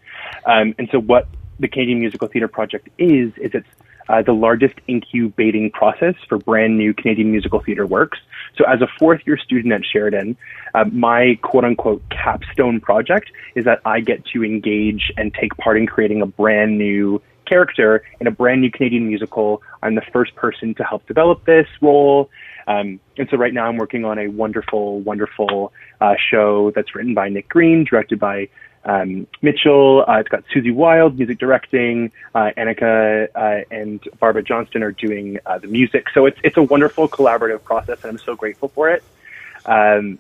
Um, 0.46 0.74
and 0.80 0.90
so 0.92 1.00
what 1.00 1.28
the 1.60 1.68
Canadian 1.68 2.00
Musical 2.00 2.28
Theatre 2.28 2.48
Project 2.48 2.90
is, 2.98 3.32
is 3.38 3.52
it's 3.54 3.68
uh, 4.12 4.22
the 4.22 4.34
largest 4.34 4.76
incubating 4.88 5.72
process 5.72 6.16
for 6.28 6.38
brand 6.38 6.78
new 6.78 6.94
Canadian 6.94 7.32
musical 7.32 7.62
theatre 7.62 7.86
works. 7.86 8.20
So 8.58 8.66
as 8.66 8.82
a 8.82 8.88
fourth 9.00 9.22
year 9.26 9.38
student 9.38 9.74
at 9.74 9.86
Sheridan, 9.86 10.36
uh, 10.76 10.86
my 10.92 11.40
quote 11.42 11.64
unquote 11.64 12.04
capstone 12.10 12.82
project 12.82 13.32
is 13.56 13.64
that 13.66 13.80
I 13.86 14.02
get 14.02 14.26
to 14.34 14.44
engage 14.44 15.12
and 15.16 15.34
take 15.34 15.56
part 15.58 15.78
in 15.78 15.88
creating 15.88 16.22
a 16.22 16.26
brand 16.26 16.78
new 16.78 17.22
character 17.46 18.04
in 18.20 18.28
a 18.28 18.32
brand 18.32 18.62
new 18.62 18.70
Canadian 18.70 19.08
musical. 19.08 19.62
I'm 19.82 19.96
the 19.96 20.04
first 20.14 20.36
person 20.36 20.76
to 20.76 20.84
help 20.84 21.08
develop 21.08 21.46
this 21.46 21.68
role. 21.82 22.30
Um, 22.68 23.00
and 23.18 23.28
so 23.30 23.38
right 23.38 23.54
now 23.54 23.68
I'm 23.68 23.78
working 23.78 24.06
on 24.06 24.20
a 24.20 24.28
wonderful, 24.28 25.00
wonderful 25.00 25.74
uh, 26.02 26.16
show 26.30 26.72
that's 26.76 26.96
written 26.96 27.14
by 27.14 27.30
Nick 27.30 27.50
Green, 27.50 27.86
directed 27.86 28.20
by 28.20 28.50
um, 28.84 29.28
Mitchell. 29.42 30.04
Uh, 30.08 30.20
it's 30.20 30.30
got 30.30 30.44
Susie 30.54 30.72
Wild, 30.72 31.18
music 31.18 31.38
directing. 31.40 32.12
Uh, 32.34 32.52
Annika 32.58 33.28
uh, 33.36 33.64
and 33.72 34.00
Barbara 34.20 34.44
Johnston 34.44 34.84
are 34.84 34.92
doing 34.92 35.40
uh, 35.46 35.60
the 35.60 35.68
music. 35.68 36.08
So 36.14 36.26
it's 36.26 36.40
it's 36.44 36.58
a 36.58 36.64
wonderful 36.64 37.08
collaborative 37.08 37.64
process, 37.64 38.00
and 38.04 38.12
I'm 38.12 38.18
so 38.18 38.36
grateful 38.36 38.70
for 38.70 38.90
it. 38.90 39.04
Um, 39.66 40.20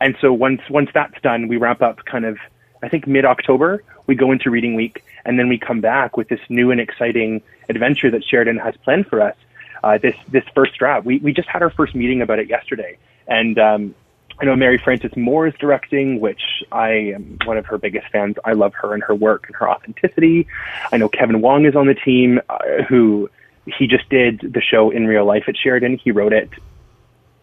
and 0.00 0.16
so 0.20 0.32
once 0.32 0.62
once 0.68 0.90
that's 0.92 1.20
done, 1.22 1.48
we 1.48 1.56
wrap 1.56 1.82
up 1.82 2.04
kind 2.04 2.24
of 2.24 2.38
I 2.82 2.88
think 2.88 3.06
mid 3.06 3.24
October. 3.24 3.82
We 4.06 4.14
go 4.14 4.30
into 4.30 4.50
reading 4.50 4.74
week, 4.74 5.04
and 5.24 5.38
then 5.38 5.48
we 5.48 5.58
come 5.58 5.80
back 5.80 6.16
with 6.16 6.28
this 6.28 6.40
new 6.48 6.70
and 6.70 6.80
exciting 6.80 7.42
adventure 7.68 8.10
that 8.10 8.24
Sheridan 8.24 8.58
has 8.58 8.76
planned 8.76 9.06
for 9.08 9.20
us. 9.20 9.36
Uh, 9.82 9.98
this 9.98 10.16
this 10.28 10.44
first 10.54 10.74
draft. 10.74 11.06
We 11.06 11.18
we 11.18 11.32
just 11.32 11.48
had 11.48 11.62
our 11.62 11.70
first 11.70 11.94
meeting 11.94 12.20
about 12.20 12.38
it 12.38 12.48
yesterday, 12.48 12.98
and 13.26 13.58
um, 13.58 13.94
I 14.38 14.44
know 14.44 14.54
Mary 14.54 14.76
Frances 14.76 15.16
Moore 15.16 15.46
is 15.46 15.54
directing, 15.58 16.20
which 16.20 16.42
I 16.70 16.90
am 17.14 17.38
one 17.44 17.56
of 17.56 17.66
her 17.66 17.78
biggest 17.78 18.08
fans. 18.08 18.36
I 18.44 18.52
love 18.52 18.74
her 18.74 18.92
and 18.92 19.02
her 19.04 19.14
work 19.14 19.46
and 19.46 19.56
her 19.56 19.68
authenticity. 19.68 20.46
I 20.92 20.98
know 20.98 21.08
Kevin 21.08 21.40
Wong 21.40 21.64
is 21.64 21.74
on 21.74 21.86
the 21.86 21.94
team, 21.94 22.40
uh, 22.48 22.82
who 22.88 23.30
he 23.64 23.86
just 23.86 24.08
did 24.10 24.40
the 24.40 24.60
show 24.60 24.90
in 24.90 25.06
real 25.06 25.24
life 25.24 25.44
at 25.48 25.56
Sheridan. 25.56 25.96
He 25.96 26.10
wrote 26.10 26.34
it. 26.34 26.50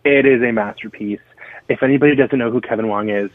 It 0.03 0.25
is 0.25 0.43
a 0.43 0.51
masterpiece. 0.51 1.21
If 1.67 1.81
anybody 1.81 2.15
doesn't 2.15 2.37
know 2.37 2.51
who 2.51 2.61
Kevin 2.61 2.87
Wong 2.87 3.09
is, 3.09 3.31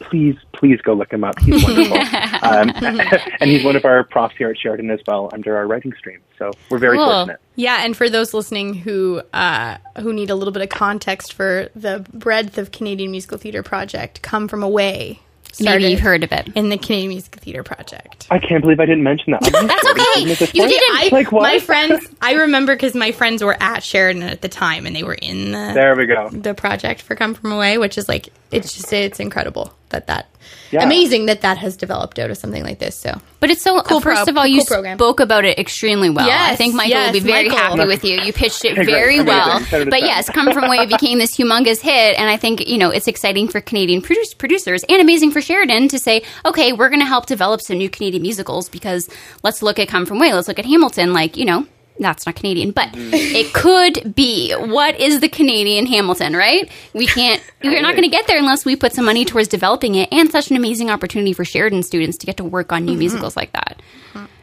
please, 0.00 0.36
please 0.52 0.80
go 0.80 0.94
look 0.94 1.12
him 1.12 1.24
up. 1.24 1.38
He's 1.40 1.62
wonderful. 1.62 1.96
um, 2.42 2.72
and 3.40 3.50
he's 3.50 3.64
one 3.64 3.76
of 3.76 3.84
our 3.84 4.02
profs 4.04 4.34
here 4.36 4.50
at 4.50 4.58
Sheridan 4.58 4.90
as 4.90 5.00
well 5.06 5.30
under 5.32 5.56
our 5.56 5.66
writing 5.66 5.92
stream. 5.98 6.20
So 6.38 6.50
we're 6.70 6.78
very 6.78 6.96
Cool. 6.96 7.06
fortunate. 7.06 7.40
Yeah, 7.56 7.84
and 7.84 7.96
for 7.96 8.08
those 8.08 8.32
listening 8.34 8.74
who 8.74 9.22
uh, 9.32 9.76
who 9.98 10.12
need 10.12 10.30
a 10.30 10.34
little 10.34 10.52
bit 10.52 10.62
of 10.62 10.68
context 10.70 11.32
for 11.34 11.68
the 11.76 12.04
breadth 12.12 12.56
of 12.58 12.72
Canadian 12.72 13.10
Musical 13.10 13.38
Theatre 13.38 13.62
Project, 13.62 14.22
Come 14.22 14.48
From 14.48 14.62
Away. 14.62 15.20
Maybe 15.58 15.86
you've 15.86 15.98
heard 16.00 16.22
of 16.22 16.30
it. 16.32 16.48
in 16.54 16.68
the 16.68 16.78
Canadian 16.78 17.08
Musical 17.08 17.42
Theatre 17.42 17.64
Project. 17.64 18.28
I 18.30 18.38
can't 18.38 18.62
believe 18.62 18.78
I 18.78 18.86
didn't 18.86 19.02
mention 19.02 19.32
that. 19.32 19.42
That's 19.42 19.90
okay. 19.90 20.48
You 20.56 20.66
didn't. 20.68 20.96
I, 20.96 21.08
Like 21.10 21.32
what? 21.32 21.42
My 21.42 21.58
friends, 21.58 22.06
I 22.22 22.34
remember 22.34 22.74
because 22.76 22.94
my 22.94 23.10
friends 23.10 23.42
were 23.42 23.56
at 23.60 23.82
Sheridan 23.82 24.22
at 24.22 24.42
the 24.42 24.48
time, 24.48 24.86
and 24.86 24.94
they 24.94 25.02
were 25.02 25.14
in 25.20 25.46
the 25.50 25.72
There 25.74 25.96
we 25.96 26.06
go. 26.06 26.28
the 26.30 26.54
project 26.54 27.02
for 27.02 27.16
Come 27.16 27.34
From 27.34 27.50
Away, 27.52 27.78
which 27.78 27.98
is 27.98 28.08
like 28.08 28.28
it's 28.52 28.74
just 28.74 28.92
it's 28.92 29.18
incredible 29.20 29.74
that 29.90 30.06
that 30.08 30.26
Yeah. 30.70 30.84
amazing 30.84 31.26
that 31.26 31.40
that 31.42 31.58
has 31.58 31.76
developed 31.76 32.18
out 32.18 32.30
of 32.30 32.36
something 32.38 32.62
like 32.64 32.78
this. 32.78 32.96
So 32.96 33.20
But 33.40 33.50
it's 33.50 33.62
so. 33.62 33.80
Cool 33.82 34.00
first 34.00 34.22
pro- 34.24 34.30
of 34.32 34.36
all, 34.38 34.46
you 34.46 34.58
cool 34.60 34.66
program. 34.66 34.98
spoke 34.98 35.20
about 35.20 35.44
it 35.44 35.58
extremely 35.58 36.10
well. 36.10 36.28
I 36.30 36.56
think 36.56 36.74
Michael 36.74 37.00
will 37.06 37.12
be 37.12 37.20
very 37.20 37.48
Michael. 37.48 37.76
happy 37.76 37.86
with 37.86 38.04
you. 38.04 38.20
You 38.20 38.32
pitched 38.32 38.64
it 38.64 38.74
very 38.86 39.18
Amazing. 39.18 39.26
well. 39.26 39.60
Ten 39.60 39.90
But 39.90 40.00
yes, 40.02 40.28
"Come 40.30 40.52
From 40.52 40.64
Away" 40.64 40.86
became 40.86 41.18
this 41.18 41.36
humongous 41.36 41.80
hit, 41.80 42.18
and 42.18 42.28
I 42.30 42.36
think 42.36 42.66
you 42.68 42.78
know 42.78 42.90
it's 42.90 43.08
exciting 43.08 43.48
for 43.48 43.60
Canadian 43.60 44.00
produce, 44.02 44.34
producers 44.34 44.84
and 44.88 45.00
amazing 45.00 45.30
for 45.32 45.40
Sheridan 45.40 45.88
to 45.88 45.98
say, 45.98 46.22
okay, 46.46 46.72
we're 46.72 46.88
going 46.88 47.00
to 47.00 47.06
help 47.06 47.26
develop 47.26 47.60
some 47.60 47.78
new 47.78 47.90
Canadian 47.90 48.22
musicals 48.22 48.68
because 48.68 49.08
let's 49.42 49.62
look 49.62 49.78
at 49.78 49.88
"Come 49.88 50.06
From 50.06 50.18
Away," 50.18 50.32
let's 50.32 50.48
look 50.48 50.58
at 50.58 50.66
Hamilton, 50.66 51.12
like 51.12 51.36
you 51.36 51.44
know. 51.44 51.66
That's 52.00 52.26
not 52.26 52.34
Canadian, 52.36 52.72
but 52.72 52.90
Mm-hmm. 52.90 53.14
it 53.14 53.52
could 53.52 54.14
be. 54.14 54.52
What 54.52 54.98
is 54.98 55.20
the 55.20 55.28
Canadian 55.28 55.86
Hamilton, 55.86 56.34
right? 56.34 56.70
We 56.92 57.06
can't, 57.06 57.42
we're 57.64 57.82
not 57.82 57.92
going 57.92 58.02
to 58.02 58.08
get 58.08 58.26
there 58.26 58.38
unless 58.38 58.64
we 58.64 58.74
put 58.74 58.92
some 58.92 59.04
money 59.04 59.24
towards 59.24 59.48
developing 59.48 59.94
it 59.94 60.08
and 60.12 60.30
such 60.30 60.50
an 60.50 60.56
amazing 60.56 60.90
opportunity 60.90 61.32
for 61.32 61.44
Sheridan 61.44 61.82
students 61.82 62.18
to 62.18 62.26
get 62.26 62.36
to 62.38 62.44
work 62.44 62.72
on 62.72 62.84
new 62.84 62.96
musicals 62.96 63.36
like 63.36 63.52
that. 63.52 63.80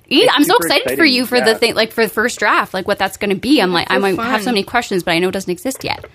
Yeah, 0.10 0.32
I'm 0.34 0.44
so 0.44 0.56
excited 0.56 0.98
for 0.98 1.04
you 1.04 1.26
for 1.26 1.38
yeah. 1.38 1.46
the 1.46 1.56
thing, 1.56 1.76
like 1.76 1.92
for 1.92 2.06
the 2.06 2.10
first 2.10 2.40
draft, 2.40 2.74
like 2.74 2.88
what 2.88 2.98
that's 2.98 3.18
going 3.18 3.32
to 3.32 3.36
be. 3.36 3.62
I'm 3.62 3.74
like, 3.74 3.92
I 3.92 3.96
so 3.96 4.00
might 4.00 4.20
have 4.20 4.44
so 4.44 4.52
many 4.52 4.64
questions, 4.64 5.04
but 5.04 5.12
I 5.12 5.20
know 5.20 5.28
it 5.30 5.34
doesn't 5.34 5.52
exist 5.52 5.84
yet. 5.84 6.06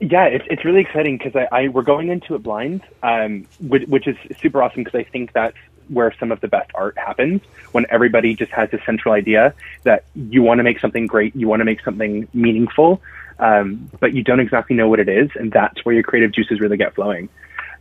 Yeah, 0.00 0.24
it's 0.24 0.46
it's 0.48 0.64
really 0.64 0.80
exciting 0.80 1.18
because 1.18 1.36
I, 1.36 1.64
I 1.64 1.68
we're 1.68 1.82
going 1.82 2.08
into 2.08 2.34
it 2.34 2.42
blind, 2.42 2.80
um, 3.02 3.46
which, 3.60 3.86
which 3.86 4.06
is 4.06 4.16
super 4.40 4.62
awesome 4.62 4.82
because 4.84 4.98
I 4.98 5.04
think 5.04 5.32
that's 5.34 5.58
where 5.90 6.12
some 6.18 6.32
of 6.32 6.40
the 6.40 6.48
best 6.48 6.70
art 6.74 6.96
happens 6.96 7.42
when 7.72 7.86
everybody 7.90 8.34
just 8.34 8.52
has 8.52 8.72
a 8.72 8.78
central 8.84 9.14
idea 9.14 9.54
that 9.84 10.04
you 10.14 10.42
want 10.42 10.58
to 10.58 10.62
make 10.62 10.80
something 10.80 11.06
great, 11.06 11.34
you 11.34 11.48
want 11.48 11.60
to 11.60 11.64
make 11.64 11.82
something 11.82 12.28
meaningful, 12.32 13.00
um, 13.38 13.90
but 14.00 14.14
you 14.14 14.22
don't 14.22 14.40
exactly 14.40 14.76
know 14.76 14.88
what 14.88 15.00
it 15.00 15.08
is, 15.08 15.30
and 15.34 15.50
that's 15.52 15.84
where 15.84 15.94
your 15.94 16.04
creative 16.04 16.32
juices 16.32 16.60
really 16.60 16.76
get 16.76 16.94
flowing. 16.94 17.28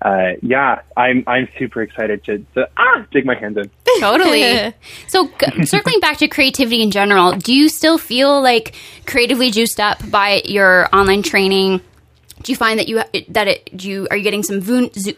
Uh, 0.02 0.32
yeah, 0.42 0.82
I'm 0.96 1.26
I'm 1.28 1.50
super 1.58 1.82
excited 1.82 2.24
to, 2.24 2.38
to 2.56 2.70
ah 2.78 3.06
dig 3.12 3.26
my 3.26 3.36
hands 3.36 3.58
in. 3.58 3.70
Totally. 4.00 4.74
so, 5.08 5.30
c- 5.42 5.66
circling 5.66 6.00
back 6.00 6.18
to 6.18 6.28
creativity 6.30 6.82
in 6.82 6.90
general, 6.90 7.34
do 7.34 7.54
you 7.54 7.68
still 7.68 7.98
feel 7.98 8.42
like 8.42 8.76
creatively 9.06 9.52
juiced 9.52 9.80
up 9.80 9.98
by 10.10 10.42
your 10.46 10.88
online 10.96 11.22
training? 11.22 11.82
Do 12.42 12.52
you 12.54 12.56
find 12.56 12.80
that 12.80 12.88
you 12.88 13.02
that 13.28 13.48
it 13.50 13.78
do 13.78 13.90
you 13.90 14.08
are 14.10 14.16
you 14.16 14.24
getting 14.24 14.44
some 14.44 14.62
voom 14.62 14.94
zo- 14.94 15.12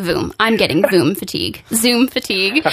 voom? 0.00 0.34
I'm 0.40 0.56
getting 0.56 0.82
voom 0.82 1.16
fatigue, 1.18 1.62
Zoom 1.72 2.08
fatigue. 2.08 2.66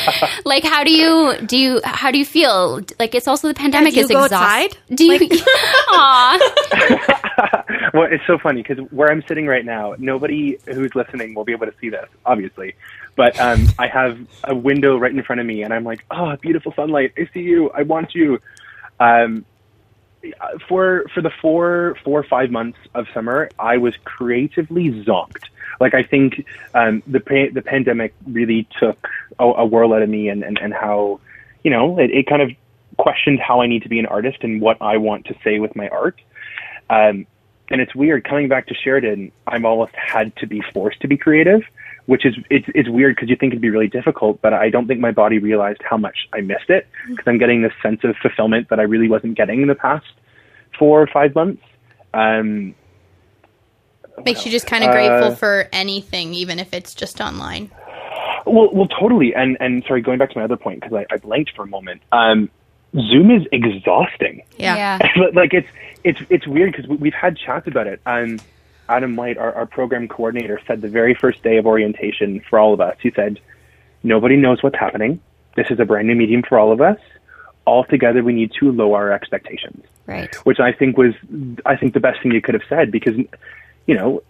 like, 0.46 0.64
how 0.64 0.84
do 0.84 0.92
you 0.92 1.38
do 1.46 1.58
you 1.58 1.82
how 1.84 2.12
do 2.12 2.18
you 2.18 2.26
feel? 2.26 2.82
Like, 3.00 3.16
it's 3.16 3.28
also 3.28 3.48
the 3.48 3.54
pandemic 3.54 3.94
do 3.94 4.00
you 4.00 4.06
is 4.06 4.12
exhausting. 4.12 4.78
Do 4.96 5.06
you? 5.06 5.30
Aw. 5.90 6.40
well, 7.94 8.08
it's 8.12 8.26
so 8.26 8.38
funny 8.38 8.64
because 8.64 8.80
where 8.92 9.12
I'm 9.12 9.24
sitting 9.28 9.48
right 9.48 9.66
now, 9.66 9.96
nobody 9.98 10.58
who's 10.66 10.96
listening 10.96 11.34
will 11.34 11.46
be 11.46 11.54
able 11.54 11.68
to 11.68 11.74
see 11.80 11.90
this, 11.90 12.08
obviously. 12.26 12.76
But 13.16 13.40
um, 13.40 13.68
I 13.80 13.88
have 13.88 14.20
a 14.44 14.56
window 14.56 14.98
right 14.98 15.12
in 15.12 15.24
front 15.24 15.42
of 15.42 15.48
me, 15.48 15.64
and 15.64 15.74
I'm 15.74 15.84
like, 15.84 16.06
oh, 16.12 16.36
beautiful 16.38 16.74
sunlight. 16.76 17.14
I 17.18 17.28
see 17.34 17.42
you. 17.42 17.70
I 17.72 17.82
want 17.84 18.14
you. 18.14 18.40
Um, 19.00 19.46
for 20.68 21.06
for 21.14 21.22
the 21.22 21.32
four 21.42 21.98
four 22.04 22.20
or 22.20 22.24
five 22.24 22.52
months 22.52 22.78
of 22.94 23.08
summer, 23.14 23.50
I 23.60 23.78
was 23.78 23.96
creatively 24.04 24.90
zonked. 25.04 25.46
Like 25.80 25.94
I 25.94 26.04
think 26.04 26.46
um, 26.74 27.04
the 27.08 27.20
pa- 27.20 27.54
the 27.54 27.62
pandemic 27.62 28.14
really 28.26 28.68
took 28.80 29.08
a, 29.40 29.46
a 29.46 29.66
whirl 29.66 29.94
out 29.94 30.02
of 30.02 30.10
me, 30.10 30.30
and, 30.30 30.44
and, 30.44 30.58
and 30.58 30.74
how 30.74 31.20
you 31.64 31.72
know 31.72 32.00
it, 32.00 32.12
it 32.12 32.28
kind 32.28 32.42
of 32.42 32.52
questioned 32.98 33.40
how 33.40 33.62
I 33.62 33.68
need 33.68 33.84
to 33.84 33.90
be 33.90 34.00
an 34.00 34.08
artist 34.08 34.40
and 34.42 34.60
what 34.60 34.82
I 34.82 34.98
want 34.98 35.26
to 35.26 35.36
say 35.44 35.60
with 35.60 35.76
my 35.76 35.88
art. 35.90 36.20
Um, 36.90 37.28
and 37.70 37.82
it's 37.82 37.94
weird 37.94 38.24
coming 38.24 38.48
back 38.48 38.68
to 38.68 38.74
Sheridan. 38.74 39.32
I'm 39.46 39.66
almost 39.66 39.94
had 39.94 40.36
to 40.38 40.48
be 40.48 40.62
forced 40.74 41.02
to 41.02 41.08
be 41.08 41.18
creative, 41.18 41.62
which 42.08 42.26
is 42.26 42.36
it's 42.50 42.66
it's 42.74 42.90
weird 42.90 43.16
because 43.16 43.30
you 43.30 43.36
think 43.36 43.54
it'd 43.54 43.62
be 43.62 43.70
really 43.70 43.88
difficult, 43.88 44.42
but 44.42 44.54
I 44.54 44.70
don't 44.70 44.88
think 44.88 45.00
my 45.00 45.12
body 45.12 45.38
realized 45.38 45.82
how 45.88 45.98
much 45.98 46.28
I 46.34 46.42
missed 46.42 46.70
it 46.70 46.88
because 47.10 47.26
I'm 47.28 47.38
getting 47.38 47.62
this 47.62 47.74
sense 47.84 48.04
of 48.04 48.16
fulfillment 48.22 48.70
that 48.70 48.80
I 48.80 48.84
really 48.84 49.10
wasn't 49.10 49.36
getting 49.38 49.62
in 49.62 49.68
the 49.68 49.76
past 49.76 50.08
four 50.80 51.02
or 51.02 51.08
five 51.08 51.36
months. 51.36 51.62
Um, 52.14 52.74
makes 54.26 54.46
you 54.46 54.52
just 54.52 54.66
kind 54.68 54.84
of 54.84 54.90
Uh, 54.90 54.94
grateful 54.94 55.36
for 55.36 55.70
anything, 55.72 56.34
even 56.34 56.60
if 56.60 56.74
it's 56.74 56.96
just 56.96 57.22
online. 57.22 57.70
well, 58.46 58.70
well, 58.74 58.88
totally. 58.88 59.36
And 59.36 59.58
and 59.60 59.84
sorry, 59.88 60.02
going 60.02 60.18
back 60.18 60.32
to 60.32 60.38
my 60.38 60.46
other 60.46 60.58
point 60.58 60.82
because 60.82 61.06
I, 61.10 61.14
I 61.14 61.18
blanked 61.18 61.52
for 61.56 61.64
a 61.64 61.68
moment. 61.68 62.02
Um, 62.12 62.50
Zoom 62.96 63.32
is 63.32 63.46
exhausting. 63.52 64.44
Yeah. 64.58 64.98
But, 65.18 65.36
like 65.36 65.54
it's 65.54 65.68
it's 66.04 66.20
it's 66.30 66.48
weird 66.48 66.74
because 66.74 66.88
we've 66.88 67.14
had 67.14 67.38
chats 67.38 67.68
about 67.68 67.88
it. 67.88 68.00
Um, 68.06 68.40
Adam 68.90 69.16
White, 69.16 69.38
our, 69.38 69.54
our 69.54 69.66
program 69.66 70.08
coordinator, 70.08 70.60
said 70.68 70.82
the 70.82 70.88
very 70.88 71.14
first 71.14 71.44
day 71.44 71.58
of 71.58 71.66
orientation 71.66 72.42
for 72.50 72.60
all 72.60 72.74
of 72.74 72.82
us, 72.82 72.98
he 73.02 73.12
said, 73.12 73.40
Nobody 74.04 74.38
knows 74.38 74.62
what's 74.64 74.78
happening. 74.78 75.20
This 75.56 75.72
is 75.72 75.80
a 75.80 75.86
brand 75.86 76.08
new 76.08 76.16
medium 76.16 76.44
for 76.48 76.60
all 76.60 76.72
of 76.72 76.82
us. 76.82 77.00
Altogether, 77.66 78.24
we 78.24 78.34
need 78.34 78.52
to 78.60 78.72
lower 78.72 78.98
our 78.98 79.12
expectations 79.12 79.86
Right. 80.06 80.34
which 80.46 80.60
I 80.60 80.72
think 80.72 80.98
was, 80.98 81.14
I 81.66 81.76
think 81.76 81.94
the 81.94 82.00
best 82.00 82.22
thing 82.22 82.32
you 82.32 82.42
could 82.42 82.54
have 82.54 82.64
said 82.70 82.92
because, 82.92 83.18
you 83.88 83.96
know, 83.96 84.24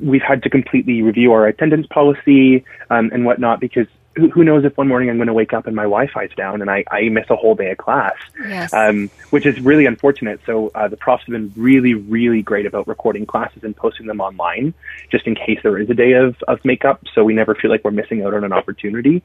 we've 0.00 0.22
had 0.22 0.42
to 0.42 0.50
completely 0.50 1.00
review 1.02 1.32
our 1.32 1.46
attendance 1.46 1.86
policy 1.86 2.64
um, 2.90 3.10
and 3.12 3.24
whatnot 3.24 3.60
because 3.60 3.86
who, 4.16 4.30
who 4.30 4.42
knows 4.44 4.64
if 4.64 4.76
one 4.76 4.88
morning 4.88 5.08
I'm 5.10 5.16
going 5.16 5.28
to 5.28 5.32
wake 5.34 5.52
up 5.52 5.66
and 5.66 5.76
my 5.76 5.82
Wi-Fi's 5.84 6.30
down 6.36 6.60
and 6.62 6.70
I, 6.70 6.84
I 6.90 7.08
miss 7.10 7.26
a 7.30 7.36
whole 7.36 7.54
day 7.54 7.70
of 7.70 7.78
class, 7.78 8.14
Yes. 8.40 8.72
um, 8.72 9.10
which 9.30 9.46
is 9.46 9.60
really 9.60 9.86
unfortunate. 9.86 10.40
So 10.46 10.70
uh, 10.74 10.88
the 10.88 10.96
profs 10.96 11.24
have 11.26 11.32
been 11.32 11.52
really, 11.56 11.94
really 11.94 12.42
great 12.42 12.66
about 12.66 12.88
recording 12.88 13.26
classes 13.26 13.62
and 13.62 13.76
posting 13.76 14.06
them 14.06 14.20
online 14.20 14.74
just 15.12 15.26
in 15.26 15.34
case 15.34 15.60
there 15.62 15.78
is 15.78 15.88
a 15.90 15.94
day 15.94 16.12
of, 16.12 16.42
of 16.48 16.64
makeup 16.64 17.04
so 17.14 17.22
we 17.24 17.34
never 17.34 17.54
feel 17.54 17.70
like 17.70 17.84
we're 17.84 17.90
missing 17.90 18.22
out 18.24 18.34
on 18.34 18.42
an 18.42 18.52
opportunity. 18.52 19.22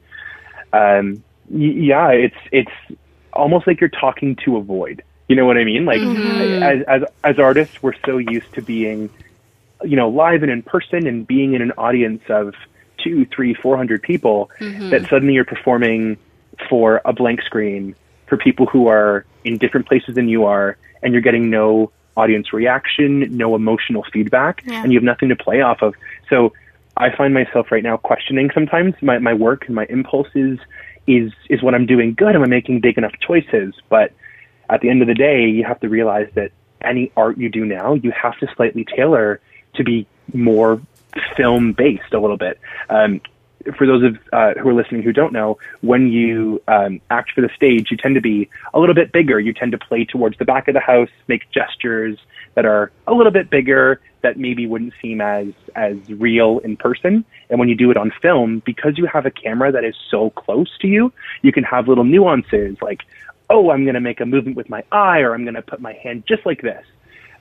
Um, 0.72 1.24
y- 1.48 1.64
yeah, 1.90 2.08
it's, 2.10 2.36
it's 2.52 2.98
almost 3.32 3.66
like 3.66 3.80
you're 3.80 3.90
talking 3.90 4.36
to 4.44 4.56
a 4.58 4.60
void. 4.62 5.02
You 5.28 5.36
know 5.36 5.46
what 5.46 5.56
I 5.56 5.64
mean? 5.64 5.86
Like 5.86 6.00
as, 6.02 6.82
as 6.86 7.02
as 7.24 7.38
artists, 7.38 7.82
we're 7.82 7.94
so 8.04 8.18
used 8.18 8.52
to 8.54 8.60
being, 8.60 9.08
you 9.82 9.96
know, 9.96 10.10
live 10.10 10.42
and 10.42 10.52
in 10.52 10.62
person 10.62 11.06
and 11.06 11.26
being 11.26 11.54
in 11.54 11.62
an 11.62 11.72
audience 11.78 12.22
of 12.28 12.54
two, 13.02 13.26
three, 13.26 13.54
four 13.54 13.76
hundred 13.76 14.02
people. 14.02 14.50
Mm-hmm. 14.60 14.90
That 14.90 15.02
suddenly 15.08 15.34
you're 15.34 15.44
performing 15.44 16.16
for 16.68 17.00
a 17.04 17.12
blank 17.12 17.42
screen 17.42 17.94
for 18.26 18.36
people 18.36 18.66
who 18.66 18.88
are 18.88 19.24
in 19.44 19.58
different 19.58 19.86
places 19.86 20.14
than 20.14 20.28
you 20.28 20.44
are, 20.44 20.76
and 21.02 21.12
you're 21.12 21.22
getting 21.22 21.50
no 21.50 21.90
audience 22.16 22.52
reaction, 22.52 23.36
no 23.36 23.54
emotional 23.54 24.04
feedback, 24.12 24.62
Yeah. 24.66 24.82
and 24.82 24.92
you 24.92 24.98
have 24.98 25.04
nothing 25.04 25.30
to 25.30 25.36
play 25.36 25.62
off 25.62 25.82
of. 25.82 25.94
So 26.28 26.52
I 26.96 27.14
find 27.14 27.32
myself 27.32 27.72
right 27.72 27.82
now 27.82 27.96
questioning 27.96 28.50
sometimes 28.52 28.94
my, 29.00 29.18
my 29.18 29.32
work 29.32 29.66
and 29.66 29.74
my 29.74 29.86
impulses 29.88 30.58
is 31.06 31.32
is 31.48 31.62
what 31.62 31.74
I'm 31.74 31.86
doing 31.86 32.14
good? 32.14 32.36
Am 32.36 32.42
I 32.42 32.46
making 32.46 32.80
big 32.80 32.96
enough 32.98 33.12
choices? 33.26 33.74
But 33.88 34.12
at 34.70 34.80
the 34.82 34.90
end 34.90 35.02
of 35.02 35.08
the 35.08 35.14
day, 35.14 35.46
you 35.46 35.64
have 35.64 35.80
to 35.80 35.88
realize 35.88 36.28
that 36.34 36.52
any 36.82 37.10
art 37.16 37.38
you 37.38 37.48
do 37.48 37.64
now, 37.64 37.94
you 37.94 38.12
have 38.12 38.38
to 38.38 38.46
slightly 38.56 38.84
tailor 38.84 39.40
to 39.74 39.84
be 39.84 40.06
more 40.32 40.80
film 41.36 41.72
based 41.72 42.12
a 42.12 42.18
little 42.18 42.36
bit. 42.36 42.58
Um, 42.88 43.20
for 43.76 43.86
those 43.86 44.02
of 44.02 44.18
uh, 44.32 44.54
who 44.60 44.68
are 44.68 44.74
listening 44.74 45.02
who 45.02 45.12
don't 45.12 45.32
know, 45.32 45.58
when 45.80 46.08
you 46.08 46.60
um, 46.68 47.00
act 47.10 47.32
for 47.32 47.40
the 47.40 47.50
stage, 47.54 47.90
you 47.90 47.96
tend 47.96 48.14
to 48.14 48.20
be 48.20 48.48
a 48.74 48.80
little 48.80 48.94
bit 48.94 49.12
bigger. 49.12 49.38
You 49.38 49.52
tend 49.52 49.72
to 49.72 49.78
play 49.78 50.04
towards 50.04 50.38
the 50.38 50.44
back 50.44 50.68
of 50.68 50.74
the 50.74 50.80
house, 50.80 51.10
make 51.28 51.50
gestures 51.50 52.18
that 52.54 52.66
are 52.66 52.90
a 53.06 53.14
little 53.14 53.32
bit 53.32 53.50
bigger 53.50 54.00
that 54.22 54.36
maybe 54.36 54.66
wouldn't 54.66 54.94
seem 55.00 55.20
as 55.20 55.48
as 55.74 55.96
real 56.08 56.58
in 56.60 56.76
person. 56.76 57.24
And 57.50 57.58
when 57.58 57.68
you 57.68 57.74
do 57.74 57.90
it 57.90 57.96
on 57.96 58.12
film, 58.22 58.62
because 58.64 58.98
you 58.98 59.06
have 59.06 59.26
a 59.26 59.30
camera 59.30 59.72
that 59.72 59.84
is 59.84 59.96
so 60.10 60.30
close 60.30 60.76
to 60.80 60.88
you, 60.88 61.12
you 61.42 61.52
can 61.52 61.64
have 61.64 61.88
little 61.88 62.04
nuances 62.04 62.76
like, 62.82 63.02
oh, 63.50 63.70
I'm 63.70 63.84
going 63.84 63.94
to 63.94 64.00
make 64.00 64.20
a 64.20 64.26
movement 64.26 64.56
with 64.56 64.68
my 64.68 64.82
eye, 64.90 65.20
or 65.20 65.34
I'm 65.34 65.44
going 65.44 65.54
to 65.54 65.62
put 65.62 65.80
my 65.80 65.92
hand 65.92 66.24
just 66.26 66.44
like 66.46 66.62
this. 66.62 66.84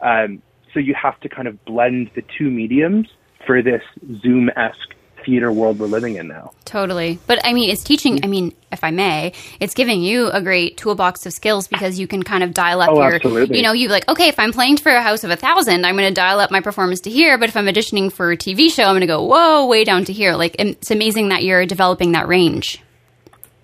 Um, 0.02 0.42
so 0.74 0.80
you 0.80 0.94
have 0.94 1.20
to 1.22 1.30
kind 1.30 1.48
of 1.48 1.64
blend 1.66 2.12
the 2.16 2.24
two 2.38 2.50
mediums 2.50 3.08
for 3.46 3.62
this 3.62 3.82
Zoom 4.22 4.50
esque 4.56 4.96
theater 5.26 5.52
world 5.52 5.80
we're 5.80 5.88
living 5.88 6.16
in 6.16 6.28
now. 6.28 6.52
Totally. 6.66 7.20
But 7.28 7.46
I 7.46 7.54
mean, 7.54 7.70
it's 7.70 7.84
teaching, 7.84 8.22
I 8.24 8.28
mean, 8.28 8.54
if 8.72 8.84
I 8.84 8.92
may, 8.92 9.34
it's 9.60 9.74
giving 9.74 10.02
you 10.02 10.30
a 10.30 10.42
great 10.42 10.78
toolbox 10.78 11.26
of 11.26 11.34
skills 11.34 11.68
because 11.68 12.00
you 12.00 12.08
can 12.08 12.24
kind 12.24 12.44
of 12.44 12.54
dial 12.54 12.82
up 12.82 12.90
Oh, 12.90 13.02
your, 13.02 13.16
absolutely. 13.16 13.58
you 13.58 13.64
know, 13.64 13.72
you 13.72 13.88
like, 13.90 14.08
okay, 14.10 14.28
if 14.30 14.40
I'm 14.40 14.52
playing 14.52 14.78
for 14.78 14.92
a 14.92 15.02
house 15.02 15.24
of 15.24 15.30
a 15.30 15.36
thousand, 15.36 15.86
I'm 15.86 15.96
going 15.96 16.10
to 16.10 16.14
dial 16.14 16.40
up 16.40 16.52
my 16.52 16.62
performance 16.62 17.02
to 17.02 17.10
here. 17.10 17.38
But 17.38 17.50
if 17.50 17.58
I'm 17.58 17.66
auditioning 17.68 18.12
for 18.12 18.32
a 18.32 18.38
TV 18.38 18.72
show, 18.72 18.84
I'm 18.84 18.92
going 18.94 19.02
to 19.02 19.08
go, 19.08 19.24
whoa, 19.24 19.68
way 19.68 19.84
down 19.84 20.06
to 20.06 20.14
here. 20.14 20.34
Like, 20.36 20.56
it's 20.60 20.92
amazing 20.92 21.30
that 21.30 21.44
you're 21.44 21.66
developing 21.66 22.14
that 22.14 22.28
range. 22.28 22.82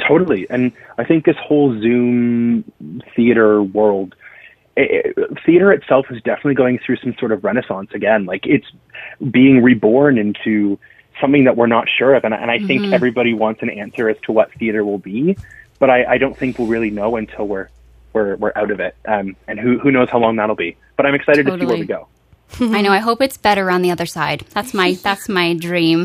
Totally. 0.07 0.45
And 0.49 0.71
I 0.97 1.03
think 1.03 1.25
this 1.25 1.37
whole 1.41 1.71
Zoom 1.81 2.63
theater 3.15 3.63
world, 3.63 4.15
it, 4.77 5.15
theater 5.45 5.71
itself 5.71 6.05
is 6.11 6.21
definitely 6.23 6.53
going 6.55 6.79
through 6.79 6.97
some 6.97 7.15
sort 7.19 7.31
of 7.31 7.43
renaissance 7.43 7.89
again. 7.93 8.25
Like 8.25 8.45
it's 8.45 8.67
being 9.31 9.61
reborn 9.63 10.17
into 10.17 10.79
something 11.19 11.45
that 11.45 11.57
we're 11.57 11.67
not 11.67 11.87
sure 11.89 12.13
of. 12.15 12.23
And, 12.23 12.33
I- 12.33 12.37
and 12.37 12.51
I 12.51 12.59
think 12.59 12.93
everybody 12.93 13.33
wants 13.33 13.61
an 13.63 13.69
answer 13.69 14.07
as 14.09 14.17
to 14.23 14.31
what 14.31 14.53
theater 14.53 14.85
will 14.85 14.99
be, 14.99 15.35
but 15.79 15.89
I, 15.89 16.05
I 16.13 16.17
don't 16.17 16.37
think 16.37 16.59
we'll 16.59 16.67
really 16.67 16.91
know 16.91 17.15
until 17.15 17.47
we're, 17.47 17.69
we're, 18.13 18.35
we're 18.35 18.51
out 18.55 18.71
of 18.71 18.79
it. 18.79 18.95
Um, 19.05 19.35
and 19.47 19.59
who, 19.59 19.79
who 19.79 19.91
knows 19.91 20.09
how 20.09 20.19
long 20.19 20.35
that'll 20.35 20.55
be. 20.55 20.77
But 20.95 21.05
I'm 21.07 21.15
excited 21.15 21.45
to 21.47 21.57
see 21.59 21.65
where 21.65 21.77
we 21.77 21.85
go. 21.85 22.07
I 22.61 22.81
know. 22.81 22.91
I 22.91 22.99
hope 22.99 23.21
it's 23.21 23.35
better 23.37 23.69
on 23.69 23.81
the 23.81 23.91
other 23.91 24.05
side. 24.05 24.45
That's 24.51 24.73
my 24.73 24.93
that's 25.03 25.27
my 25.27 25.53
dream, 25.53 25.99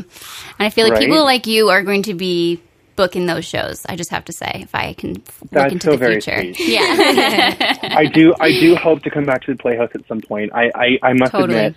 and 0.58 0.66
I 0.66 0.70
feel 0.70 0.84
like 0.86 0.94
Right. 0.94 1.02
people 1.02 1.22
like 1.22 1.46
you 1.46 1.68
are 1.68 1.84
going 1.84 2.02
to 2.04 2.14
be 2.14 2.60
booking 2.96 3.26
those 3.26 3.44
shows. 3.44 3.84
I 3.88 3.96
just 3.96 4.10
have 4.10 4.24
to 4.26 4.32
say, 4.32 4.50
if 4.62 4.74
I 4.74 4.92
can 4.94 5.14
look 5.14 5.50
That's 5.50 5.72
into 5.72 5.84
so 5.86 5.90
the 5.92 5.96
very 5.98 6.20
future, 6.20 6.54
sweet. 6.54 6.68
yeah, 6.68 7.78
I 7.96 8.06
do 8.06 8.34
I 8.40 8.50
do 8.52 8.76
hope 8.76 9.02
to 9.02 9.10
come 9.10 9.24
back 9.24 9.42
to 9.42 9.52
the 9.52 9.58
Playhouse 9.58 9.90
at 9.94 10.06
some 10.06 10.20
point. 10.20 10.52
I 10.54 10.70
I, 10.74 10.98
I 11.02 11.12
must 11.14 11.32
Totally. 11.32 11.58
admit, 11.58 11.76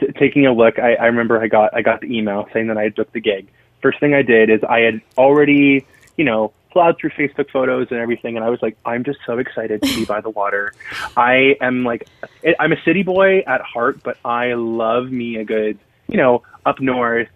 t- 0.00 0.06
taking 0.18 0.46
a 0.46 0.52
look, 0.52 0.78
I, 0.78 0.94
I 0.94 1.06
remember 1.06 1.40
I 1.40 1.46
got 1.48 1.74
I 1.74 1.82
got 1.82 2.00
the 2.00 2.16
email 2.16 2.48
saying 2.52 2.68
that 2.68 2.76
I 2.78 2.84
had 2.84 2.94
booked 2.94 3.12
the 3.12 3.20
gig. 3.20 3.48
First 3.80 4.00
thing 4.00 4.14
I 4.14 4.22
did 4.22 4.50
is 4.50 4.62
I 4.62 4.80
had 4.80 5.00
already 5.18 5.86
you 6.16 6.24
know 6.24 6.52
plowed 6.70 6.96
through 6.98 7.10
Facebook 7.10 7.50
photos 7.50 7.88
and 7.90 8.00
everything, 8.00 8.36
and 8.36 8.44
I 8.44 8.48
was 8.48 8.62
like, 8.62 8.78
I'm 8.86 9.04
just 9.04 9.18
so 9.26 9.36
excited 9.38 9.82
to 9.82 9.94
be 9.94 10.04
by 10.06 10.22
the 10.22 10.30
water. 10.30 10.72
I 11.16 11.56
am 11.60 11.84
like 11.84 12.08
I'm 12.58 12.72
a 12.72 12.82
city 12.82 13.02
boy 13.02 13.40
at 13.40 13.60
heart, 13.60 14.02
but 14.02 14.16
I 14.24 14.54
love 14.54 15.10
me 15.10 15.36
a 15.36 15.44
good 15.44 15.78
you 16.08 16.16
know 16.16 16.42
up 16.64 16.80
north 16.80 17.28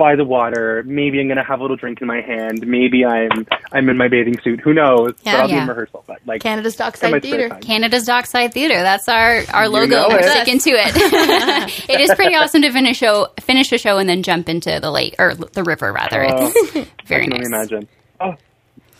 by 0.00 0.16
the 0.16 0.24
water. 0.24 0.82
Maybe 0.84 1.20
I'm 1.20 1.28
gonna 1.28 1.44
have 1.44 1.60
a 1.60 1.62
little 1.62 1.76
drink 1.76 2.00
in 2.00 2.06
my 2.08 2.20
hand. 2.22 2.66
Maybe 2.66 3.04
I'm 3.04 3.46
I'm 3.70 3.88
in 3.88 3.96
my 3.96 4.08
bathing 4.08 4.40
suit. 4.40 4.58
Who 4.60 4.72
knows? 4.74 5.12
Yeah. 5.22 5.32
but 5.34 5.40
I'll 5.42 5.48
be 5.48 5.54
in 5.54 5.68
rehearsal. 5.68 6.02
But 6.06 6.18
like 6.26 6.40
Canada's 6.42 6.74
Dockside 6.74 7.22
Theater. 7.22 7.50
Canada's 7.60 8.04
Dockside 8.06 8.52
Theater. 8.54 8.80
That's 8.80 9.08
our 9.08 9.42
our 9.52 9.68
logo. 9.68 9.94
know 9.94 10.08
We're 10.08 10.20
it. 10.20 10.30
sticking 10.30 10.58
to 10.60 10.70
it. 10.70 10.96
it 11.90 12.00
is 12.00 12.12
pretty 12.14 12.34
awesome 12.34 12.62
to 12.62 12.72
finish 12.72 12.96
show, 12.98 13.28
finish 13.40 13.70
a 13.72 13.78
show, 13.78 13.98
and 13.98 14.08
then 14.08 14.22
jump 14.22 14.48
into 14.48 14.80
the 14.80 14.90
lake 14.90 15.14
or 15.18 15.34
the 15.34 15.62
river 15.62 15.92
rather. 15.92 16.24
Oh, 16.24 16.50
It's 16.54 16.88
very 17.06 17.24
I 17.24 17.28
can 17.28 17.36
nice. 17.38 17.46
imagine. 17.46 17.88
Oh, 18.20 18.34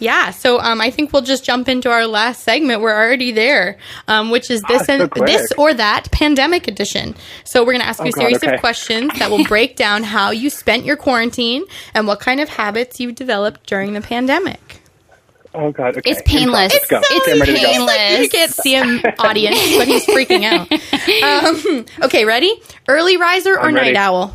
Yeah, 0.00 0.30
so 0.30 0.58
um, 0.58 0.80
I 0.80 0.90
think 0.90 1.12
we'll 1.12 1.22
just 1.22 1.44
jump 1.44 1.68
into 1.68 1.90
our 1.90 2.06
last 2.06 2.42
segment. 2.42 2.80
We're 2.80 2.96
already 2.96 3.32
there, 3.32 3.78
um, 4.08 4.30
which 4.30 4.50
is 4.50 4.62
this 4.62 4.80
Ah, 4.82 4.84
so 4.84 4.92
and 5.02 5.10
quick. 5.10 5.26
this 5.26 5.52
or 5.58 5.72
that 5.74 6.10
pandemic 6.10 6.66
edition. 6.66 7.14
So 7.44 7.60
we're 7.62 7.72
going 7.72 7.82
to 7.82 7.86
ask 7.86 8.00
you 8.00 8.06
a 8.06 8.08
Oh, 8.08 8.12
God, 8.12 8.20
series 8.22 8.36
okay. 8.42 8.54
of 8.54 8.60
questions 8.60 9.12
that 9.18 9.30
will 9.30 9.44
break 9.44 9.76
down 9.76 10.02
how 10.02 10.30
you 10.30 10.48
spent 10.50 10.84
your 10.86 10.96
quarantine 10.96 11.64
and 11.94 12.06
what 12.06 12.18
kind 12.18 12.40
of 12.40 12.48
habits 12.48 12.98
you 12.98 13.12
developed 13.12 13.66
during 13.66 13.92
the 13.92 14.00
pandemic. 14.00 14.80
oh 15.54 15.70
God. 15.70 15.96
Okay. 15.98 16.10
It's 16.12 16.22
painless. 16.24 16.72
Let's. 16.72 16.90
It's 16.90 16.92
Okay, 17.28 17.32
I'm 17.32 17.40
ready 17.40 17.54
to 17.56 17.60
go. 17.60 17.66
painless. 17.72 18.20
You 18.20 18.28
can't 18.30 18.52
see 18.52 18.74
him, 18.74 19.02
audience, 19.18 19.58
but 19.76 19.86
he's 19.86 20.06
freaking 20.06 20.44
out. 20.44 20.70
Um, 21.44 21.84
okay, 22.06 22.24
ready? 22.24 22.54
Early 22.88 23.16
riser 23.18 23.52
or 23.54 23.62
I'm 23.66 23.74
night 23.74 23.80
ready. 23.82 23.96
owl? 23.98 24.34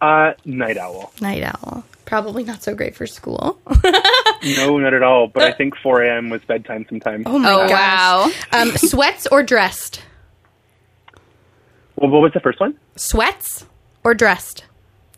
Uh, 0.00 0.32
night 0.44 0.76
owl. 0.78 1.12
Night 1.20 1.42
owl. 1.44 1.84
Probably 2.08 2.42
not 2.42 2.62
so 2.62 2.74
great 2.74 2.96
for 2.96 3.06
school. 3.06 3.60
No, 4.56 4.78
not 4.78 4.94
at 4.94 5.02
all. 5.02 5.26
But 5.26 5.42
I 5.42 5.52
think 5.52 5.76
4 5.76 6.02
a.m. 6.04 6.30
was 6.30 6.40
bedtime 6.44 6.86
sometimes. 6.88 7.24
Oh 7.26 7.38
my 7.40 7.50
Oh 7.52 7.66
gosh. 7.68 7.70
wow! 7.72 8.30
Um, 8.52 8.70
sweats 8.76 9.26
or 9.32 9.42
dressed? 9.42 10.00
Well, 11.96 12.08
what 12.10 12.22
was 12.22 12.32
the 12.32 12.38
first 12.40 12.60
one? 12.60 12.78
Sweats 12.94 13.66
or 14.04 14.14
dressed? 14.14 14.64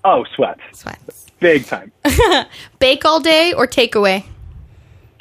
Oh, 0.05 0.25
sweat. 0.35 0.59
Sweats. 0.73 1.27
Big 1.39 1.67
time. 1.67 1.93
Bake 2.79 3.05
all 3.05 3.21
day 3.21 3.53
or 3.53 3.67
takeaway? 3.67 4.25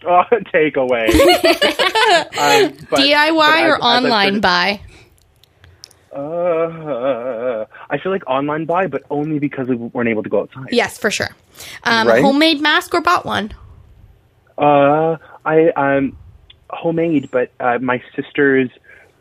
Oh, 0.05 0.23
takeaway. 0.31 1.09
um, 1.09 2.71
DIY 2.71 2.89
but 2.89 2.99
as- 3.01 3.69
or 3.69 3.75
as 3.75 3.81
I 3.81 3.97
online 3.97 4.33
said- 4.35 4.41
buy? 4.41 4.79
Uh, 6.15 6.17
I 7.89 7.97
feel 7.97 8.11
like 8.11 8.23
online 8.27 8.65
buy, 8.65 8.87
but 8.87 9.03
only 9.09 9.39
because 9.39 9.67
we 9.67 9.75
weren't 9.75 10.09
able 10.09 10.23
to 10.23 10.29
go 10.29 10.41
outside. 10.41 10.67
Yes, 10.71 10.97
for 10.97 11.09
sure. 11.09 11.29
Um, 11.83 12.07
Right? 12.07 12.21
Homemade 12.23 12.61
mask 12.61 12.93
or 12.93 13.01
bought 13.01 13.25
one? 13.25 13.51
Uh, 14.57 15.17
I 15.45 15.69
um, 15.69 16.17
homemade, 16.69 17.29
but 17.31 17.51
uh, 17.59 17.79
my 17.79 18.01
sister's 18.15 18.69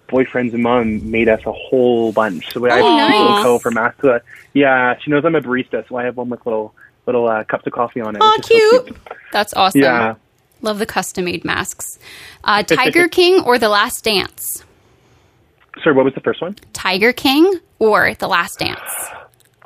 boyfriend's 0.09 0.55
mom 0.55 1.11
made 1.11 1.29
us 1.29 1.41
a 1.47 1.53
whole 1.53 2.13
bunch. 2.13 2.53
So 2.53 2.65
I 2.67 2.77
have 2.77 2.85
Oh, 2.85 2.97
little 2.97 3.29
nice. 3.37 3.43
co 3.43 3.59
for 3.59 3.71
masks. 3.71 4.05
Yeah, 4.53 4.97
she 4.99 5.11
knows 5.11 5.25
I'm 5.25 5.35
a 5.35 5.41
barista, 5.41 5.87
so 5.89 5.97
I 5.97 6.05
have 6.05 6.17
one 6.17 6.29
with 6.29 6.45
little 6.45 6.75
little 7.07 7.29
uh, 7.29 7.45
cups 7.45 7.67
of 7.67 7.73
coffee 7.73 8.01
on 8.01 8.17
it. 8.17 8.23
Which 8.23 8.51
is 8.51 8.71
so 8.71 8.83
cute. 8.83 8.97
That's 9.33 9.55
awesome. 9.55 9.81
Yeah. 9.81 10.15
Love 10.61 10.79
the 10.79 10.87
custom 10.87 11.25
made 11.25 11.45
masks. 11.45 11.99
Uh, 12.45 12.63
Tiger 12.63 13.09
King 13.09 13.41
or 13.43 13.59
The 13.59 13.69
Last 13.69 14.05
Dance? 14.05 14.65
Sorry, 15.83 15.95
what 15.95 16.05
was 16.07 16.15
the 16.15 16.21
first 16.21 16.41
one? 16.41 16.55
Tiger 16.73 17.13
King 17.13 17.61
or 17.79 18.15
The 18.15 18.29
Last 18.29 18.59
Dance? 18.59 18.81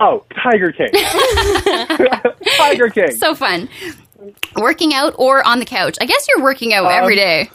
Oh, 0.01 0.25
Tiger 0.43 0.73
King. 0.73 0.89
Tiger 2.57 2.89
King. 2.91 3.13
So 3.17 3.35
fun. 3.35 3.69
Working 4.57 4.95
out 4.95 5.15
or 5.19 5.47
on 5.47 5.59
the 5.59 5.65
couch? 5.65 5.97
I 6.01 6.07
guess 6.07 6.27
you're 6.29 6.43
working 6.43 6.73
out 6.75 6.87
Um, 6.87 6.93
every 6.93 7.17
day. 7.17 7.51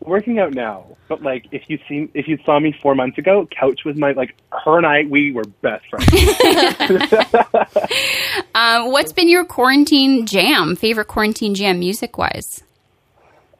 working 0.00 0.38
out 0.38 0.52
now, 0.52 0.84
but 1.08 1.22
like 1.22 1.46
if 1.52 1.62
you 1.68 1.78
seen 1.88 2.10
if 2.14 2.26
you 2.28 2.38
saw 2.44 2.58
me 2.60 2.74
four 2.82 2.94
months 2.94 3.16
ago, 3.18 3.46
Couch 3.58 3.84
was 3.86 3.96
my 3.96 4.12
like 4.12 4.34
her 4.64 4.76
and 4.78 4.86
I 4.86 5.04
we 5.08 5.32
were 5.32 5.44
best 5.62 5.84
friends. 5.88 6.10
Um, 8.54 8.90
what's 8.92 9.12
been 9.12 9.28
your 9.28 9.44
quarantine 9.44 10.26
jam? 10.26 10.76
Favorite 10.76 11.06
quarantine 11.08 11.54
jam, 11.54 11.78
music 11.78 12.18
wise? 12.18 12.62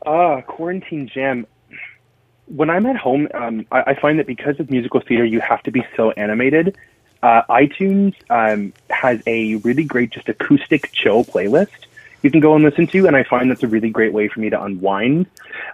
Ah, 0.07 0.41
quarantine 0.43 1.09
jam. 1.13 1.47
When 2.47 2.71
I'm 2.71 2.87
at 2.87 2.97
home, 2.97 3.29
um, 3.35 3.67
I, 3.73 3.83
I 3.89 3.95
find 3.95 4.19
that 4.19 4.27
because 4.27 4.61
of 4.61 4.71
musical 4.71 5.01
theater, 5.01 5.25
you 5.25 5.41
have 5.41 5.63
to 5.65 5.71
be 5.71 5.85
so 5.97 6.11
animated. 6.13 6.77
Uh, 7.23 7.43
iTunes 7.49 8.15
um, 8.29 8.73
has 8.91 9.23
a 9.27 9.57
really 9.57 9.85
great 9.85 10.11
just 10.11 10.29
acoustic 10.29 10.93
chill 10.93 11.25
playlist 11.25 11.71
you 12.25 12.31
can 12.31 12.41
go 12.41 12.55
and 12.55 12.65
listen 12.65 12.87
to, 12.87 13.07
and 13.07 13.15
I 13.15 13.23
find 13.23 13.51
that's 13.51 13.63
a 13.63 13.69
really 13.69 13.91
great 13.91 14.15
way 14.15 14.29
for 14.29 14.41
me 14.41 14.49
to 14.49 14.61
unwind 14.61 15.27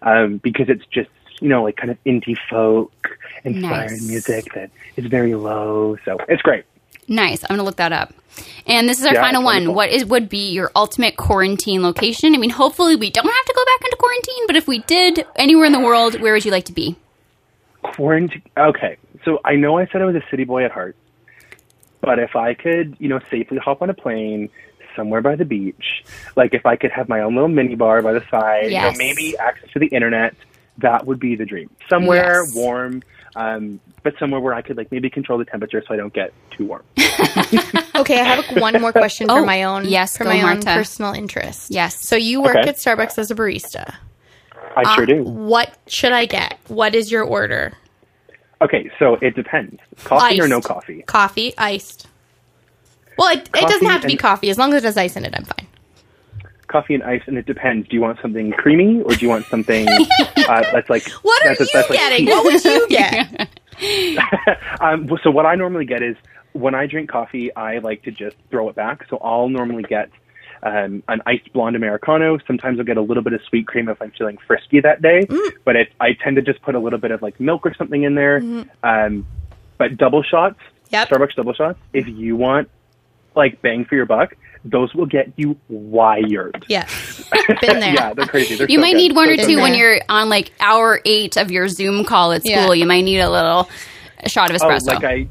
um, 0.02 0.38
because 0.38 0.68
it's 0.68 0.84
just 0.86 1.08
you 1.40 1.48
know 1.48 1.62
like 1.62 1.76
kind 1.76 1.92
of 1.92 2.04
indie 2.04 2.36
folk 2.50 3.18
inspired 3.44 3.92
Nice. 3.92 4.08
music 4.08 4.52
that 4.54 4.70
is 4.96 5.06
very 5.06 5.36
low. 5.36 5.96
So 6.04 6.18
it's 6.28 6.42
great. 6.42 6.64
Nice. 7.10 7.42
I'm 7.42 7.48
going 7.48 7.58
to 7.58 7.64
look 7.64 7.76
that 7.76 7.92
up. 7.92 8.14
And 8.66 8.88
this 8.88 9.00
is 9.00 9.04
our 9.04 9.14
Yeah, 9.14 9.20
final 9.20 9.42
one. 9.42 9.74
What 9.74 9.90
is 9.90 10.04
would 10.04 10.28
be 10.28 10.50
your 10.52 10.70
ultimate 10.76 11.16
quarantine 11.16 11.82
location? 11.82 12.34
I 12.34 12.38
mean, 12.38 12.50
hopefully 12.50 12.94
we 12.94 13.10
don't 13.10 13.26
have 13.26 13.44
to 13.44 13.52
go 13.54 13.64
back 13.64 13.84
into 13.84 13.96
quarantine, 13.98 14.46
but 14.46 14.56
if 14.56 14.68
we 14.68 14.78
did, 14.78 15.26
anywhere 15.36 15.64
in 15.66 15.72
the 15.72 15.80
world, 15.80 16.20
where 16.20 16.32
would 16.32 16.44
you 16.44 16.52
like 16.52 16.66
to 16.66 16.72
be? 16.72 16.94
Quarantine. 17.82 18.42
Okay, 18.56 18.96
so 19.24 19.40
I 19.44 19.56
know 19.56 19.76
I 19.78 19.86
said 19.86 20.00
I 20.02 20.04
was 20.04 20.14
a 20.14 20.22
city 20.30 20.44
boy 20.44 20.64
at 20.64 20.70
heart, 20.70 20.94
but 22.00 22.18
if 22.20 22.36
I 22.36 22.54
could, 22.54 22.96
you 23.00 23.08
know, 23.08 23.18
safely 23.30 23.58
hop 23.58 23.82
on 23.82 23.90
a 23.90 23.94
plane 23.94 24.48
somewhere 24.94 25.20
by 25.20 25.34
the 25.34 25.44
beach, 25.44 26.04
like 26.36 26.54
if 26.54 26.64
I 26.64 26.76
could 26.76 26.92
have 26.92 27.08
my 27.08 27.20
own 27.20 27.34
little 27.34 27.48
mini 27.48 27.74
bar 27.74 28.02
by 28.02 28.12
the 28.12 28.24
side, 28.30 28.70
you 28.70 28.78
know, 28.78 28.92
maybe 28.98 29.36
access 29.38 29.70
to 29.72 29.78
the 29.80 29.86
internet, 29.86 30.34
that 30.78 31.06
would 31.06 31.18
be 31.18 31.34
the 31.36 31.44
dream. 31.46 31.70
Somewhere 31.88 32.44
Yes. 32.44 32.54
warm, 32.54 33.02
um, 33.36 33.80
but 34.02 34.14
somewhere 34.18 34.40
where 34.40 34.54
I 34.54 34.62
could 34.62 34.76
like 34.76 34.90
maybe 34.90 35.10
control 35.10 35.38
the 35.38 35.44
temperature 35.44 35.82
so 35.86 35.94
I 35.94 35.96
don't 35.96 36.12
get 36.12 36.32
too 36.50 36.66
warm. 36.66 36.82
Okay, 38.00 38.18
I 38.18 38.24
have 38.24 38.56
a- 38.56 38.60
one 38.60 38.80
more 38.80 38.92
question 38.92 39.28
for 39.28 39.40
Oh, 39.40 39.44
my 39.44 39.64
own 39.64 39.84
yes, 39.86 40.16
for 40.16 40.24
go, 40.24 40.30
my 40.30 40.40
own 40.40 40.62
personal 40.62 41.12
interest. 41.12 41.70
Yes. 41.70 42.00
So 42.08 42.16
you 42.16 42.40
work 42.40 42.56
Okay. 42.56 42.70
at 42.70 42.76
Starbucks 42.76 43.18
as 43.18 43.30
a 43.30 43.34
barista. 43.34 43.94
I 44.74 44.94
sure 44.94 45.04
do. 45.04 45.22
What 45.22 45.76
should 45.86 46.12
I 46.12 46.24
get? 46.24 46.58
What 46.68 46.94
is 46.94 47.12
your 47.12 47.24
order? 47.24 47.74
Okay, 48.62 48.90
so 48.98 49.16
it 49.16 49.34
depends. 49.36 49.80
Coffee 50.04 50.40
or 50.40 50.48
no 50.48 50.62
coffee? 50.62 51.02
Coffee, 51.02 51.52
iced. 51.58 52.06
Well, 53.18 53.36
it, 53.36 53.50
it 53.54 53.68
doesn't 53.68 53.86
have 53.86 54.00
to 54.00 54.06
be 54.06 54.16
coffee. 54.16 54.48
As 54.48 54.56
long 54.56 54.72
as 54.72 54.82
it 54.82 54.86
has 54.86 54.96
ice 54.96 55.16
in 55.16 55.26
it, 55.26 55.34
I'm 55.36 55.44
fine. 55.44 55.66
Coffee 56.70 56.94
and 56.94 57.02
ice, 57.02 57.22
and 57.26 57.36
it 57.36 57.46
depends. 57.46 57.88
Do 57.88 57.96
you 57.96 58.00
want 58.02 58.18
something 58.22 58.52
creamy 58.52 59.02
or 59.02 59.14
do 59.14 59.24
you 59.24 59.28
want 59.28 59.44
something 59.46 59.86
uh, 59.88 60.04
that's 60.72 60.88
like 60.88 61.08
What 61.22 61.44
are 61.44 61.48
that's, 61.54 61.60
you 61.60 61.66
that's 61.72 61.90
getting? 61.90 62.26
tea? 62.26 62.32
what 62.32 62.44
would 62.44 62.64
you 62.64 62.88
get? 62.88 63.48
um, 64.80 65.08
so 65.22 65.30
what 65.30 65.46
I 65.46 65.54
normally 65.54 65.84
get 65.84 66.02
is 66.02 66.16
when 66.52 66.74
I 66.74 66.86
drink 66.86 67.10
coffee, 67.10 67.54
I 67.54 67.78
like 67.78 68.02
to 68.04 68.10
just 68.10 68.36
throw 68.50 68.68
it 68.68 68.76
back. 68.76 69.06
So 69.08 69.18
I'll 69.18 69.48
normally 69.48 69.82
get 69.82 70.10
um, 70.62 71.02
an 71.08 71.22
iced 71.26 71.52
blonde 71.52 71.76
americano. 71.76 72.38
Sometimes 72.46 72.78
I'll 72.78 72.84
get 72.84 72.96
a 72.98 73.02
little 73.02 73.22
bit 73.22 73.32
of 73.32 73.40
sweet 73.48 73.66
cream 73.66 73.88
if 73.88 74.00
I'm 74.00 74.10
feeling 74.12 74.38
frisky 74.46 74.80
that 74.80 75.00
day. 75.02 75.26
But 75.64 75.76
it, 75.76 75.88
I 76.00 76.12
tend 76.12 76.36
to 76.36 76.42
just 76.42 76.62
put 76.62 76.74
a 76.74 76.78
little 76.78 76.98
bit 76.98 77.10
of 77.10 77.22
like 77.22 77.38
milk 77.40 77.64
or 77.66 77.74
something 77.74 78.02
in 78.02 78.14
there. 78.14 78.42
Um, 78.82 79.26
but 79.78 79.96
double 79.96 80.22
shots, 80.22 80.58
Yep. 80.90 81.08
Starbucks 81.08 81.34
double 81.36 81.54
shots. 81.54 81.78
If 81.92 82.08
you 82.08 82.34
want 82.36 82.68
like 83.36 83.62
bang 83.62 83.84
for 83.84 83.94
your 83.94 84.06
buck, 84.06 84.34
those 84.64 84.94
will 84.94 85.06
get 85.06 85.32
you 85.36 85.56
wired. 85.68 86.64
Yes. 86.68 87.24
Been 87.62 87.80
there. 87.80 87.94
yeah, 87.94 88.12
they're 88.14 88.26
crazy. 88.26 88.56
They're 88.56 88.68
You 88.68 88.76
so 88.76 88.80
might 88.82 88.92
good. 88.92 88.98
need 88.98 89.14
one 89.16 89.26
So 89.28 89.32
or 89.32 89.36
good. 89.36 89.46
two 89.46 89.56
when 89.58 89.74
you're 89.74 90.00
on 90.08 90.28
like 90.28 90.52
hour 90.60 91.00
eight 91.04 91.36
of 91.36 91.50
your 91.50 91.68
Zoom 91.68 92.04
call 92.04 92.32
at 92.32 92.42
school. 92.42 92.52
Yeah. 92.52 92.72
You 92.74 92.86
might 92.86 93.02
need 93.02 93.20
a 93.20 93.30
little 93.30 93.68
a 94.18 94.28
shot 94.28 94.50
of 94.50 94.56
Oh, 94.60 94.66
espresso. 94.66 94.86
like 94.88 95.04
I, 95.04 95.26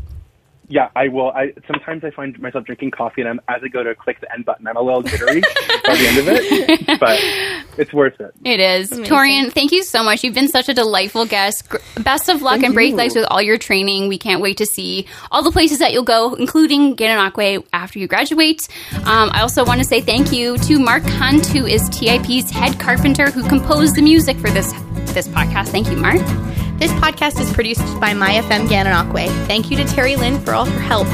yeah, 0.69 0.89
I 0.95 1.07
will. 1.07 1.31
I 1.31 1.53
sometimes 1.67 2.03
I 2.03 2.11
find 2.11 2.39
myself 2.39 2.63
drinking 2.65 2.91
coffee, 2.91 3.21
and 3.21 3.29
I'm 3.29 3.41
as 3.47 3.61
I 3.63 3.67
go 3.67 3.83
to 3.83 3.95
click 3.95 4.21
the 4.21 4.31
end 4.31 4.45
button, 4.45 4.67
I'm 4.67 4.77
a 4.77 4.81
little 4.81 5.01
jittery 5.01 5.41
by 5.85 5.95
the 5.95 6.07
end 6.07 6.17
of 6.19 6.27
it, 6.27 6.99
but 6.99 7.19
it's 7.79 7.91
worth 7.91 8.19
it. 8.21 8.33
It 8.45 8.59
is. 8.59 8.91
Torian, 8.91 9.51
thank 9.51 9.71
you 9.71 9.83
so 9.83 10.03
much. 10.03 10.23
You've 10.23 10.35
been 10.35 10.47
such 10.47 10.69
a 10.69 10.73
delightful 10.73 11.25
guest. 11.25 11.67
Best 12.03 12.29
of 12.29 12.43
luck 12.43 12.55
Thank 12.55 12.65
and 12.65 12.73
break 12.75 12.91
you. 12.91 12.97
legs 12.97 13.15
with 13.15 13.25
all 13.31 13.41
your 13.41 13.57
training. 13.57 14.09
We 14.09 14.19
can't 14.19 14.41
wait 14.41 14.57
to 14.57 14.65
see 14.65 15.07
all 15.31 15.41
the 15.41 15.51
places 15.51 15.79
that 15.79 15.91
you'll 15.91 16.03
go, 16.03 16.35
including 16.35 16.95
Gananoque 16.95 17.65
after 17.73 17.97
you 17.97 18.07
graduate. 18.07 18.67
Um, 18.97 19.31
I 19.33 19.41
also 19.41 19.65
want 19.65 19.79
to 19.79 19.85
say 19.85 20.01
thank 20.01 20.31
you 20.31 20.57
to 20.59 20.79
Mark 20.79 21.03
Hunt, 21.03 21.47
who 21.47 21.65
is 21.65 21.89
TIP's 21.89 22.51
head 22.51 22.79
carpenter 22.79 23.31
who 23.31 23.47
composed 23.47 23.95
the 23.95 24.03
music 24.03 24.37
for 24.37 24.51
this 24.51 24.71
this 25.13 25.27
podcast. 25.27 25.69
Thank 25.69 25.89
you, 25.89 25.97
Mark. 25.97 26.21
This 26.79 26.91
podcast 26.93 27.41
is 27.41 27.51
produced 27.51 27.99
by 27.99 28.13
My 28.13 28.35
FM 28.35 28.67
Gananoque. 28.67 29.27
Thank 29.47 29.69
you 29.69 29.75
to 29.75 29.83
Terry 29.83 30.15
Lynn 30.15 30.39
for 30.39 30.53
all 30.53 30.63
her 30.63 30.79
help. 30.79 31.07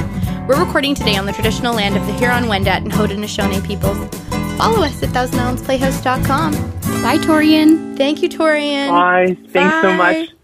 We're 0.48 0.64
recording 0.64 0.94
today 0.94 1.16
on 1.16 1.26
the 1.26 1.32
traditional 1.32 1.74
land 1.74 1.98
of 1.98 2.06
the 2.06 2.14
Huron-Wendat 2.14 2.84
and 2.84 2.92
Haudenosaunee 2.92 3.66
peoples. 3.66 3.98
Follow 4.60 4.84
us 4.84 5.02
at 5.02 5.10
ThousandIslandsPlayhouse.com. 5.10 6.52
Bye, 7.02 7.18
Torian. 7.18 7.98
Thank 7.98 8.22
you, 8.22 8.30
Torian. 8.30 8.90
Bye. 8.90 9.36
Thanks 9.50 9.82
so 9.82 9.92
much. 9.96 10.30